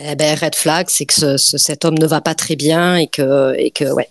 Eh 0.00 0.14
ben, 0.16 0.36
red 0.38 0.54
flag, 0.54 0.86
c'est 0.90 1.06
que 1.06 1.14
ce- 1.14 1.36
ce- 1.36 1.58
cet 1.58 1.84
homme 1.84 1.98
ne 1.98 2.06
va 2.06 2.20
pas 2.20 2.34
très 2.34 2.56
bien 2.56 2.96
et 2.96 3.06
que, 3.08 3.54
et 3.58 3.70
que 3.70 3.90
ouais. 3.92 4.08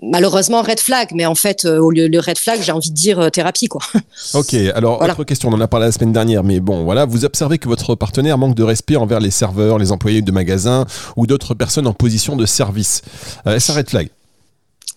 Malheureusement, 0.00 0.62
red 0.62 0.78
flag, 0.78 1.08
mais 1.12 1.26
en 1.26 1.34
fait, 1.34 1.64
euh, 1.64 1.78
au 1.80 1.90
lieu 1.90 2.08
de 2.08 2.18
red 2.20 2.38
flag, 2.38 2.60
j'ai 2.62 2.70
envie 2.70 2.90
de 2.90 2.94
dire 2.94 3.18
euh, 3.18 3.30
thérapie, 3.30 3.66
quoi. 3.66 3.82
Ok, 4.34 4.54
alors 4.54 4.98
Voilà. 4.98 5.12
autre 5.14 5.24
question, 5.24 5.48
on 5.48 5.52
en 5.54 5.60
a 5.60 5.66
parlé 5.66 5.86
la 5.86 5.92
semaine 5.92 6.12
dernière, 6.12 6.44
mais 6.44 6.60
bon, 6.60 6.84
voilà, 6.84 7.04
vous 7.04 7.24
observez 7.24 7.58
que 7.58 7.68
votre 7.68 7.96
partenaire 7.96 8.38
manque 8.38 8.54
de 8.54 8.62
respect 8.62 8.94
envers 8.94 9.18
les 9.18 9.32
serveurs, 9.32 9.76
les 9.78 9.90
employés 9.90 10.22
de 10.22 10.30
magasins 10.30 10.86
ou 11.16 11.26
d'autres 11.26 11.54
personnes 11.54 11.88
en 11.88 11.94
position 11.94 12.36
de 12.36 12.46
service. 12.46 13.02
Euh, 13.48 13.56
Est-ce 13.56 13.72
un 13.72 13.74
red 13.74 13.90
flag? 13.90 14.08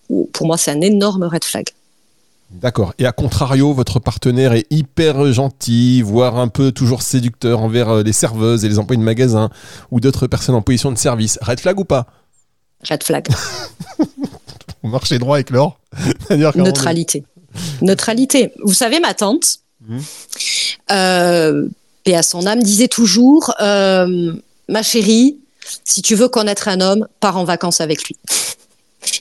Ou- 0.08 0.30
Pour 0.32 0.46
moi, 0.46 0.56
c'est 0.56 0.70
un 0.70 0.80
énorme 0.80 1.24
red 1.24 1.42
flag. 1.42 1.66
D'accord. 2.52 2.92
Et 2.98 3.06
à 3.06 3.12
contrario, 3.12 3.72
votre 3.72 3.98
partenaire 3.98 4.52
est 4.52 4.66
hyper 4.70 5.32
gentil, 5.32 6.02
voire 6.02 6.36
un 6.38 6.48
peu 6.48 6.70
toujours 6.70 7.02
séducteur 7.02 7.60
envers 7.60 8.02
les 8.04 8.12
serveuses 8.12 8.64
et 8.64 8.68
les 8.68 8.78
employés 8.78 9.00
de 9.00 9.04
magasins 9.04 9.48
ou 9.90 9.98
d'autres 10.00 10.26
personnes 10.28 10.54
en 10.54 10.62
position 10.62 10.92
de 10.92 10.98
service. 10.98 11.38
Red 11.42 11.58
flag 11.60 11.80
ou 11.80 11.84
pas? 11.84 12.06
Red 12.88 13.02
flag. 13.02 13.28
Vous 14.82 14.90
marchez 14.90 15.18
droit 15.18 15.36
avec 15.36 15.50
l'or 15.50 15.78
Neutralité. 16.30 17.24
Neutralité. 17.80 18.52
Vous 18.64 18.74
savez, 18.74 18.98
ma 18.98 19.14
tante, 19.14 19.58
euh, 20.90 21.68
paix 22.04 22.14
à 22.16 22.22
son 22.22 22.46
âme, 22.46 22.62
disait 22.62 22.88
toujours 22.88 23.54
euh, 23.60 24.32
Ma 24.68 24.82
chérie, 24.82 25.38
si 25.84 26.02
tu 26.02 26.14
veux 26.14 26.28
connaître 26.28 26.68
un 26.68 26.80
homme, 26.80 27.06
pars 27.20 27.36
en 27.36 27.44
vacances 27.44 27.80
avec 27.80 28.04
lui. 28.04 28.16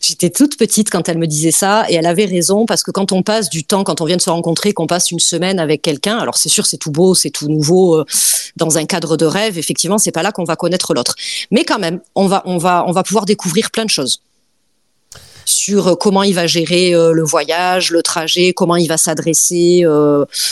J'étais 0.02 0.30
toute 0.30 0.58
petite 0.58 0.90
quand 0.90 1.10
elle 1.10 1.18
me 1.18 1.28
disait 1.28 1.52
ça 1.52 1.86
et 1.90 1.96
elle 1.96 2.06
avait 2.06 2.26
raison 2.26 2.66
parce 2.66 2.84
que 2.84 2.92
quand 2.92 3.12
on 3.12 3.24
passe 3.24 3.50
du 3.50 3.64
temps, 3.64 3.84
quand 3.84 4.02
on 4.02 4.06
vient 4.06 4.18
de 4.18 4.22
se 4.22 4.30
rencontrer, 4.30 4.74
qu'on 4.74 4.88
passe 4.88 5.12
une 5.12 5.20
semaine 5.20 5.60
avec 5.60 5.82
quelqu'un, 5.82 6.18
alors 6.18 6.38
c'est 6.38 6.50
sûr 6.50 6.66
c'est 6.66 6.78
tout 6.78 6.92
beau, 6.92 7.16
c'est 7.16 7.30
tout 7.30 7.48
nouveau 7.48 7.96
euh, 7.96 8.06
dans 8.58 8.78
un 8.78 8.86
cadre 8.86 9.18
de 9.18 9.26
rêve, 9.26 9.58
effectivement 9.58 9.98
c'est 9.98 10.12
pas 10.12 10.24
là 10.24 10.32
qu'on 10.32 10.44
va 10.44 10.56
connaître 10.56 10.94
l'autre. 10.94 11.16
Mais 11.50 11.64
quand 11.64 11.80
même, 11.80 12.00
on 12.16 12.28
va 12.28 12.44
on 12.46 12.58
va 12.58 12.86
on 12.88 12.92
va 12.92 13.04
pouvoir 13.04 13.26
découvrir 13.26 13.72
plein 13.72 13.86
de 13.86 13.90
choses 13.90 14.22
sur 15.46 15.88
euh, 15.88 15.96
comment 15.96 16.24
il 16.24 16.36
va 16.36 16.46
gérer 16.46 16.94
euh, 16.94 17.12
le 17.12 17.24
voyage, 17.24 17.90
le 17.92 18.04
trajet, 18.04 18.54
comment 18.54 18.76
il 18.76 18.88
va 18.88 18.98
s'adresser 18.98 19.86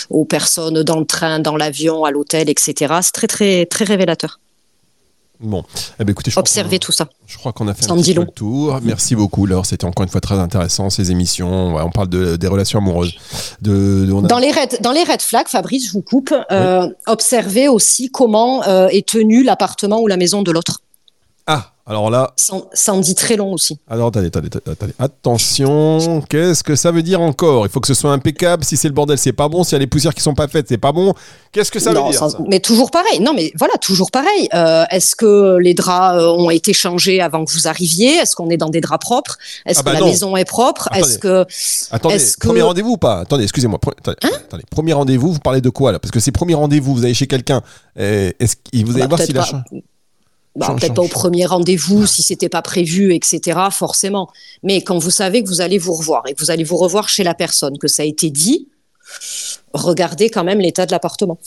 aux 0.09 0.25
personnes 0.25 0.83
dans 0.83 0.99
le 0.99 1.05
train, 1.05 1.39
dans 1.39 1.55
l'avion, 1.55 2.03
à 2.03 2.11
l'hôtel, 2.11 2.49
etc. 2.49 2.95
C'est 3.01 3.13
très 3.13 3.27
très 3.27 3.65
très 3.65 3.85
révélateur. 3.85 4.39
Bon, 5.41 5.63
eh 5.99 6.03
ben, 6.03 6.11
écoutez, 6.11 6.31
je 6.31 6.39
Observez 6.39 6.79
tout 6.79 6.91
ça. 6.91 7.07
Je 7.25 7.37
crois 7.37 7.53
qu'on 7.53 7.67
a 7.69 7.73
fait 7.73 7.89
un 7.89 7.95
petit 7.95 8.13
peu 8.13 8.21
le 8.21 8.27
tour. 8.27 8.77
Merci 8.83 9.15
beaucoup, 9.15 9.45
Laure. 9.45 9.65
C'était 9.65 9.85
encore 9.85 10.03
une 10.03 10.09
fois 10.09 10.19
très 10.19 10.37
intéressant, 10.37 10.89
ces 10.89 11.11
émissions. 11.11 11.75
On 11.77 11.89
parle 11.91 12.09
de, 12.09 12.35
des 12.35 12.47
relations 12.47 12.79
amoureuses. 12.79 13.13
De, 13.61 14.05
de- 14.05 14.11
on 14.11 14.25
a- 14.25 14.27
Dans 14.27 14.39
les 14.39 14.51
red, 14.51 14.79
dans 14.81 14.91
les 14.91 15.03
red 15.03 15.21
flags, 15.21 15.47
Fabrice, 15.47 15.87
je 15.87 15.91
vous 15.93 16.01
coupe. 16.01 16.33
euh, 16.51 16.89
observez 17.07 17.69
aussi 17.69 18.09
comment 18.11 18.63
euh, 18.67 18.87
est 18.89 19.07
tenu 19.07 19.43
l'appartement 19.43 20.01
ou 20.01 20.07
la 20.07 20.17
maison 20.17 20.41
de 20.41 20.51
l'autre. 20.51 20.81
Ah, 21.51 21.71
alors 21.87 22.11
là, 22.11 22.31
Ça, 22.35 22.53
en- 22.53 22.65
ça 22.73 22.93
en 22.93 22.99
dit 22.99 23.15
très 23.15 23.35
long 23.35 23.51
aussi. 23.53 23.79
alors 23.89 24.09
attendez, 24.09 24.27
attendez, 24.27 24.49
attendez. 24.69 24.93
Attention, 24.99 26.21
qu'est-ce 26.29 26.63
que 26.63 26.75
ça 26.75 26.91
veut 26.91 27.01
dire 27.01 27.21
encore? 27.21 27.65
Il 27.65 27.69
faut 27.69 27.79
que 27.79 27.87
ce 27.87 27.95
soit 27.95 28.11
impeccable. 28.11 28.63
Si 28.63 28.77
c'est 28.77 28.87
le 28.87 28.93
bordel, 28.93 29.17
c'est 29.17 29.33
pas 29.33 29.47
bon. 29.47 29.63
S'il 29.63 29.73
y 29.73 29.75
a 29.77 29.79
les 29.79 29.87
poussières 29.87 30.13
qui 30.13 30.21
sont 30.21 30.35
pas 30.35 30.47
faites, 30.47 30.67
c'est 30.69 30.77
pas 30.77 30.91
bon. 30.91 31.13
Qu'est-ce 31.51 31.71
que 31.71 31.79
ça 31.79 31.91
Non, 31.91 32.05
veut 32.05 32.11
dire 32.11 32.19
ça- 32.19 32.29
ça? 32.29 32.37
Mais 32.47 32.59
toujours 32.59 32.91
pareil. 32.91 33.19
Non, 33.19 33.33
mais 33.35 33.51
voilà, 33.57 33.73
toujours 33.81 34.11
pareil. 34.11 34.47
Euh, 34.53 34.83
Est-ce 34.91 35.15
que 35.15 35.57
les 35.59 35.73
draps 35.73 36.21
euh, 36.21 36.27
ont 36.29 36.51
été 36.51 36.73
changés 36.73 37.21
avant 37.21 37.45
que 37.45 37.51
vous 37.51 37.67
arriviez? 37.67 38.17
Est-ce 38.17 38.35
qu'on 38.35 38.49
est 38.51 38.57
dans 38.57 38.69
des 38.69 38.81
draps 38.81 39.03
propres? 39.03 39.37
Est-ce 39.65 39.79
Ah 39.79 39.83
bah 39.83 39.91
que 39.91 39.95
la 39.95 40.01
non. 40.01 40.07
maison 40.07 40.37
est 40.37 40.45
propre? 40.45 40.89
Est-ce 40.93 41.17
que 41.17 41.45
Attendez, 41.91 42.17
que- 42.17 42.45
premier 42.45 42.61
rendez-vous 42.61 42.91
ou 42.91 42.97
pas? 42.97 43.21
Attendez, 43.21 43.43
excusez-moi. 43.43 43.79
Pre- 43.79 43.97
attendez, 43.97 44.17
Hein? 44.23 44.29
attendez, 44.47 44.63
premier 44.69 44.93
rendez-vous, 44.93 45.33
vous 45.33 45.39
parlez 45.39 45.61
de 45.61 45.69
quoi 45.69 45.91
là? 45.91 45.97
Parce 45.99 46.11
que 46.11 46.19
c'est 46.19 46.31
premier 46.31 46.53
rendez-vous, 46.53 46.93
vous 46.93 47.05
allez 47.05 47.13
chez 47.15 47.27
quelqu'un. 47.27 47.61
euh, 47.99 48.31
Est-ce 48.39 48.55
qu'il 48.55 48.85
vous 48.85 48.91
allez 48.93 49.01
Bah, 49.07 49.15
voir 49.15 49.21
s'il 49.21 49.37
a 49.37 49.43
changé? 49.43 49.63
Bah, 50.59 50.75
peut-être 50.77 50.93
pas 50.93 51.01
au 51.01 51.07
premier 51.07 51.45
rendez-vous, 51.45 52.05
si 52.05 52.21
c'était 52.21 52.49
pas 52.49 52.61
prévu, 52.61 53.13
etc. 53.13 53.59
Forcément. 53.71 54.29
Mais 54.61 54.81
quand 54.81 54.97
vous 54.97 55.09
savez 55.09 55.41
que 55.41 55.47
vous 55.47 55.61
allez 55.61 55.77
vous 55.77 55.93
revoir 55.93 56.23
et 56.27 56.33
que 56.33 56.39
vous 56.41 56.51
allez 56.51 56.65
vous 56.65 56.75
revoir 56.75 57.07
chez 57.07 57.23
la 57.23 57.33
personne, 57.33 57.77
que 57.77 57.87
ça 57.87 58.03
a 58.03 58.05
été 58.05 58.29
dit, 58.29 58.67
regardez 59.73 60.29
quand 60.29 60.43
même 60.43 60.59
l'état 60.59 60.85
de 60.85 60.91
l'appartement. 60.91 61.39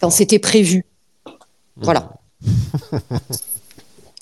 Quand 0.00 0.10
c'était 0.10 0.38
prévu. 0.38 0.84
Voilà. 1.76 2.12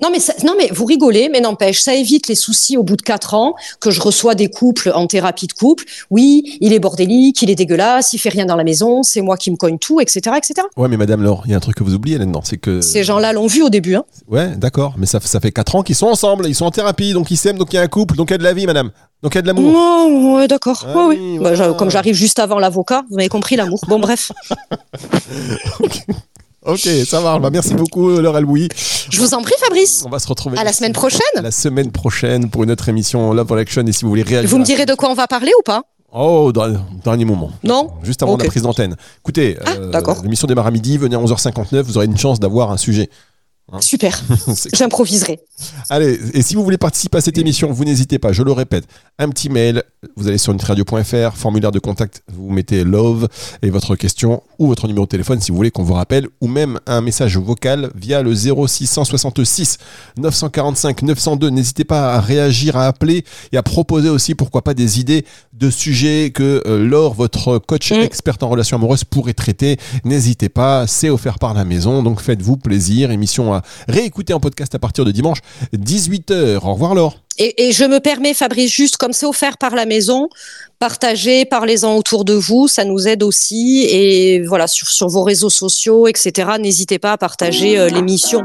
Non 0.02 0.08
mais, 0.10 0.18
ça- 0.18 0.34
non 0.44 0.54
mais 0.58 0.68
vous 0.72 0.84
rigolez, 0.84 1.28
mais 1.30 1.40
n'empêche, 1.40 1.80
ça 1.80 1.94
évite 1.94 2.26
les 2.28 2.34
soucis 2.34 2.76
au 2.76 2.82
bout 2.82 2.96
de 2.96 3.02
quatre 3.02 3.34
ans 3.34 3.54
que 3.80 3.90
je 3.90 4.00
reçois 4.00 4.34
des 4.34 4.48
couples 4.50 4.90
en 4.94 5.06
thérapie 5.06 5.46
de 5.46 5.52
couple. 5.52 5.84
Oui, 6.10 6.58
il 6.60 6.72
est 6.72 6.80
bordélique, 6.80 7.40
il 7.42 7.50
est 7.50 7.54
dégueulasse, 7.54 8.12
il 8.12 8.18
fait 8.18 8.28
rien 8.28 8.44
dans 8.44 8.56
la 8.56 8.64
maison, 8.64 9.02
c'est 9.04 9.20
moi 9.22 9.36
qui 9.36 9.50
me 9.50 9.56
cogne 9.56 9.78
tout, 9.78 10.00
etc., 10.00 10.36
etc. 10.36 10.66
Ouais, 10.76 10.88
mais 10.88 10.96
Madame 10.96 11.22
Laure, 11.22 11.42
il 11.46 11.52
y 11.52 11.54
a 11.54 11.56
un 11.56 11.60
truc 11.60 11.76
que 11.76 11.84
vous 11.84 11.94
oubliez 11.94 12.18
là-dedans, 12.18 12.40
c'est 12.42 12.56
que. 12.58 12.80
Ces 12.80 13.04
gens-là 13.04 13.32
l'ont 13.32 13.46
vu 13.46 13.62
au 13.62 13.68
début. 13.70 13.94
Hein. 13.94 14.04
Ouais, 14.28 14.48
d'accord, 14.56 14.94
mais 14.98 15.06
ça, 15.06 15.20
ça 15.20 15.38
fait 15.40 15.52
4 15.52 15.76
ans 15.76 15.82
qu'ils 15.82 15.94
sont 15.94 16.08
ensemble, 16.08 16.46
ils 16.48 16.54
sont 16.54 16.66
en 16.66 16.70
thérapie, 16.72 17.12
donc 17.12 17.30
ils 17.30 17.36
s'aiment, 17.36 17.58
donc 17.58 17.72
il 17.72 17.76
y 17.76 17.78
a 17.78 17.82
un 17.82 17.86
couple, 17.88 18.16
donc 18.16 18.30
il 18.30 18.32
y 18.32 18.34
a 18.34 18.38
de 18.38 18.42
la 18.44 18.54
vie, 18.54 18.66
madame. 18.66 18.90
Donc 19.22 19.34
il 19.34 19.36
y 19.36 19.38
a 19.38 19.42
de 19.42 19.46
l'amour. 19.46 19.72
Oh, 19.76 20.34
ouais, 20.38 20.48
d'accord. 20.48 20.84
Ah 20.88 21.06
Ouais, 21.06 21.16
oui. 21.16 21.38
Bah, 21.40 21.52
comme 21.74 21.90
j'arrive 21.90 22.14
juste 22.16 22.40
avant 22.40 22.58
l'avocat, 22.58 23.04
vous 23.08 23.16
m'avez 23.16 23.28
compris 23.28 23.54
l'amour. 23.54 23.78
Bon, 23.86 24.00
bref, 24.00 24.32
Ok, 26.64 26.88
ça 27.06 27.20
marche. 27.20 27.40
Bah, 27.42 27.50
merci 27.50 27.74
beaucoup, 27.74 28.08
Laure 28.20 28.36
Albouy. 28.36 28.68
je 29.10 29.20
vous 29.20 29.34
en 29.34 29.42
prie, 29.42 29.54
Fabrice. 29.58 30.04
On 30.06 30.10
va 30.10 30.18
se 30.20 30.28
retrouver 30.28 30.58
À 30.58 30.64
la 30.64 30.72
semaine 30.72 30.92
prochaine. 30.92 31.20
la 31.42 31.50
semaine 31.50 31.90
prochaine 31.90 32.50
pour 32.50 32.62
une 32.62 32.70
autre 32.70 32.88
émission 32.88 33.32
Love 33.32 33.52
Action. 33.58 33.84
Et 33.86 33.92
si 33.92 34.04
vous 34.04 34.10
voulez 34.10 34.22
réagir. 34.22 34.48
Vous 34.48 34.58
me 34.58 34.64
direz 34.64 34.86
de 34.86 34.94
quoi 34.94 35.10
on 35.10 35.14
va 35.14 35.26
parler 35.26 35.50
ou 35.58 35.62
pas? 35.62 35.82
Oh, 36.14 36.52
dans- 36.52 36.72
dernier 37.02 37.24
moment. 37.24 37.50
Non? 37.64 37.90
Juste 38.02 38.22
avant 38.22 38.34
Ok. 38.34 38.42
la 38.44 38.48
prise 38.48 38.62
d'antenne. 38.62 38.96
Écoutez, 39.20 39.56
Ah, 39.64 39.70
euh, 39.78 39.90
d'accord. 39.90 40.20
l'émission 40.22 40.46
démarre 40.46 40.66
à 40.66 40.70
midi, 40.70 40.98
venez 40.98 41.16
à 41.16 41.18
11h59, 41.18 41.82
vous 41.82 41.96
aurez 41.96 42.06
une 42.06 42.18
chance 42.18 42.38
d'avoir 42.38 42.70
un 42.70 42.76
sujet. 42.76 43.08
Super, 43.80 44.20
C'est- 44.54 44.74
j'improviserai. 44.76 45.40
Allez, 45.88 46.18
et 46.34 46.42
si 46.42 46.54
vous 46.54 46.62
voulez 46.64 46.76
participer 46.76 47.18
à 47.18 47.20
cette 47.22 47.38
émission, 47.38 47.72
vous 47.72 47.84
n'hésitez 47.84 48.18
pas, 48.18 48.32
je 48.32 48.42
le 48.42 48.52
répète, 48.52 48.84
un 49.18 49.28
petit 49.30 49.48
mail, 49.48 49.82
vous 50.16 50.28
allez 50.28 50.36
sur 50.36 50.52
nutradio.fr, 50.52 51.34
formulaire 51.36 51.70
de 51.72 51.78
contact, 51.78 52.22
vous 52.30 52.50
mettez 52.50 52.84
love 52.84 53.28
et 53.62 53.70
votre 53.70 53.96
question 53.96 54.42
ou 54.58 54.66
votre 54.66 54.86
numéro 54.88 55.06
de 55.06 55.08
téléphone 55.10 55.40
si 55.40 55.50
vous 55.52 55.56
voulez 55.56 55.70
qu'on 55.70 55.84
vous 55.84 55.94
rappelle, 55.94 56.26
ou 56.42 56.48
même 56.48 56.80
un 56.86 57.00
message 57.00 57.38
vocal 57.38 57.90
via 57.94 58.20
le 58.22 58.34
0666 58.34 59.78
945 60.18 61.02
902. 61.02 61.50
N'hésitez 61.50 61.84
pas 61.84 62.14
à 62.14 62.20
réagir, 62.20 62.76
à 62.76 62.86
appeler 62.86 63.24
et 63.52 63.56
à 63.56 63.62
proposer 63.62 64.08
aussi, 64.08 64.34
pourquoi 64.34 64.62
pas, 64.62 64.74
des 64.74 65.00
idées 65.00 65.24
de 65.52 65.70
sujets 65.70 66.30
que 66.34 66.62
euh, 66.66 66.84
Laure, 66.86 67.14
votre 67.14 67.58
coach 67.58 67.92
Mm. 67.92 67.96
experte 68.02 68.42
en 68.42 68.48
relations 68.48 68.76
amoureuses, 68.76 69.04
pourrait 69.04 69.34
traiter. 69.34 69.78
N'hésitez 70.04 70.48
pas, 70.48 70.86
c'est 70.86 71.10
offert 71.10 71.38
par 71.38 71.52
la 71.54 71.64
maison, 71.64 72.02
donc 72.02 72.20
faites-vous 72.20 72.56
plaisir. 72.56 73.10
Émission 73.10 73.52
à 73.54 73.61
sera 73.62 73.98
réécouté 74.00 74.32
en 74.32 74.40
podcast 74.40 74.74
à 74.74 74.78
partir 74.78 75.04
de 75.04 75.10
dimanche 75.10 75.38
18h. 75.74 76.58
Au 76.64 76.72
revoir 76.72 76.94
Laure. 76.94 77.16
Et, 77.38 77.68
et, 77.68 77.72
je 77.72 77.84
me 77.84 77.98
permets, 77.98 78.34
Fabrice, 78.34 78.70
juste 78.70 78.98
comme 78.98 79.12
c'est 79.12 79.24
offert 79.24 79.56
par 79.56 79.74
la 79.74 79.86
maison, 79.86 80.28
partagez, 80.78 81.46
parlez-en 81.46 81.96
autour 81.96 82.24
de 82.24 82.34
vous, 82.34 82.68
ça 82.68 82.84
nous 82.84 83.08
aide 83.08 83.22
aussi. 83.22 83.86
Et 83.88 84.42
voilà, 84.42 84.66
sur, 84.66 84.88
sur 84.88 85.08
vos 85.08 85.22
réseaux 85.22 85.50
sociaux, 85.50 86.06
etc., 86.06 86.50
n'hésitez 86.60 86.98
pas 86.98 87.12
à 87.12 87.16
partager 87.16 87.78
euh, 87.78 87.88
l'émission. 87.88 88.42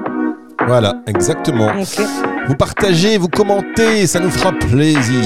Voilà, 0.65 1.01
exactement. 1.05 1.69
Vous 2.47 2.55
partagez, 2.55 3.17
vous 3.17 3.27
commentez, 3.27 4.07
ça 4.07 4.19
nous 4.19 4.31
fera 4.31 4.51
plaisir. 4.51 5.23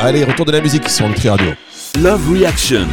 Allez, 0.00 0.24
retour 0.24 0.46
de 0.46 0.52
la 0.52 0.60
musique 0.60 0.88
sur 0.88 1.08
Nutri 1.08 1.28
Radio. 1.28 1.52
Love 2.00 2.32
Reaction. 2.32 2.86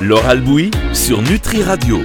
Laure 0.00 0.26
Albouy 0.26 0.70
sur 0.92 1.22
Nutri 1.22 1.62
Radio. 1.62 2.00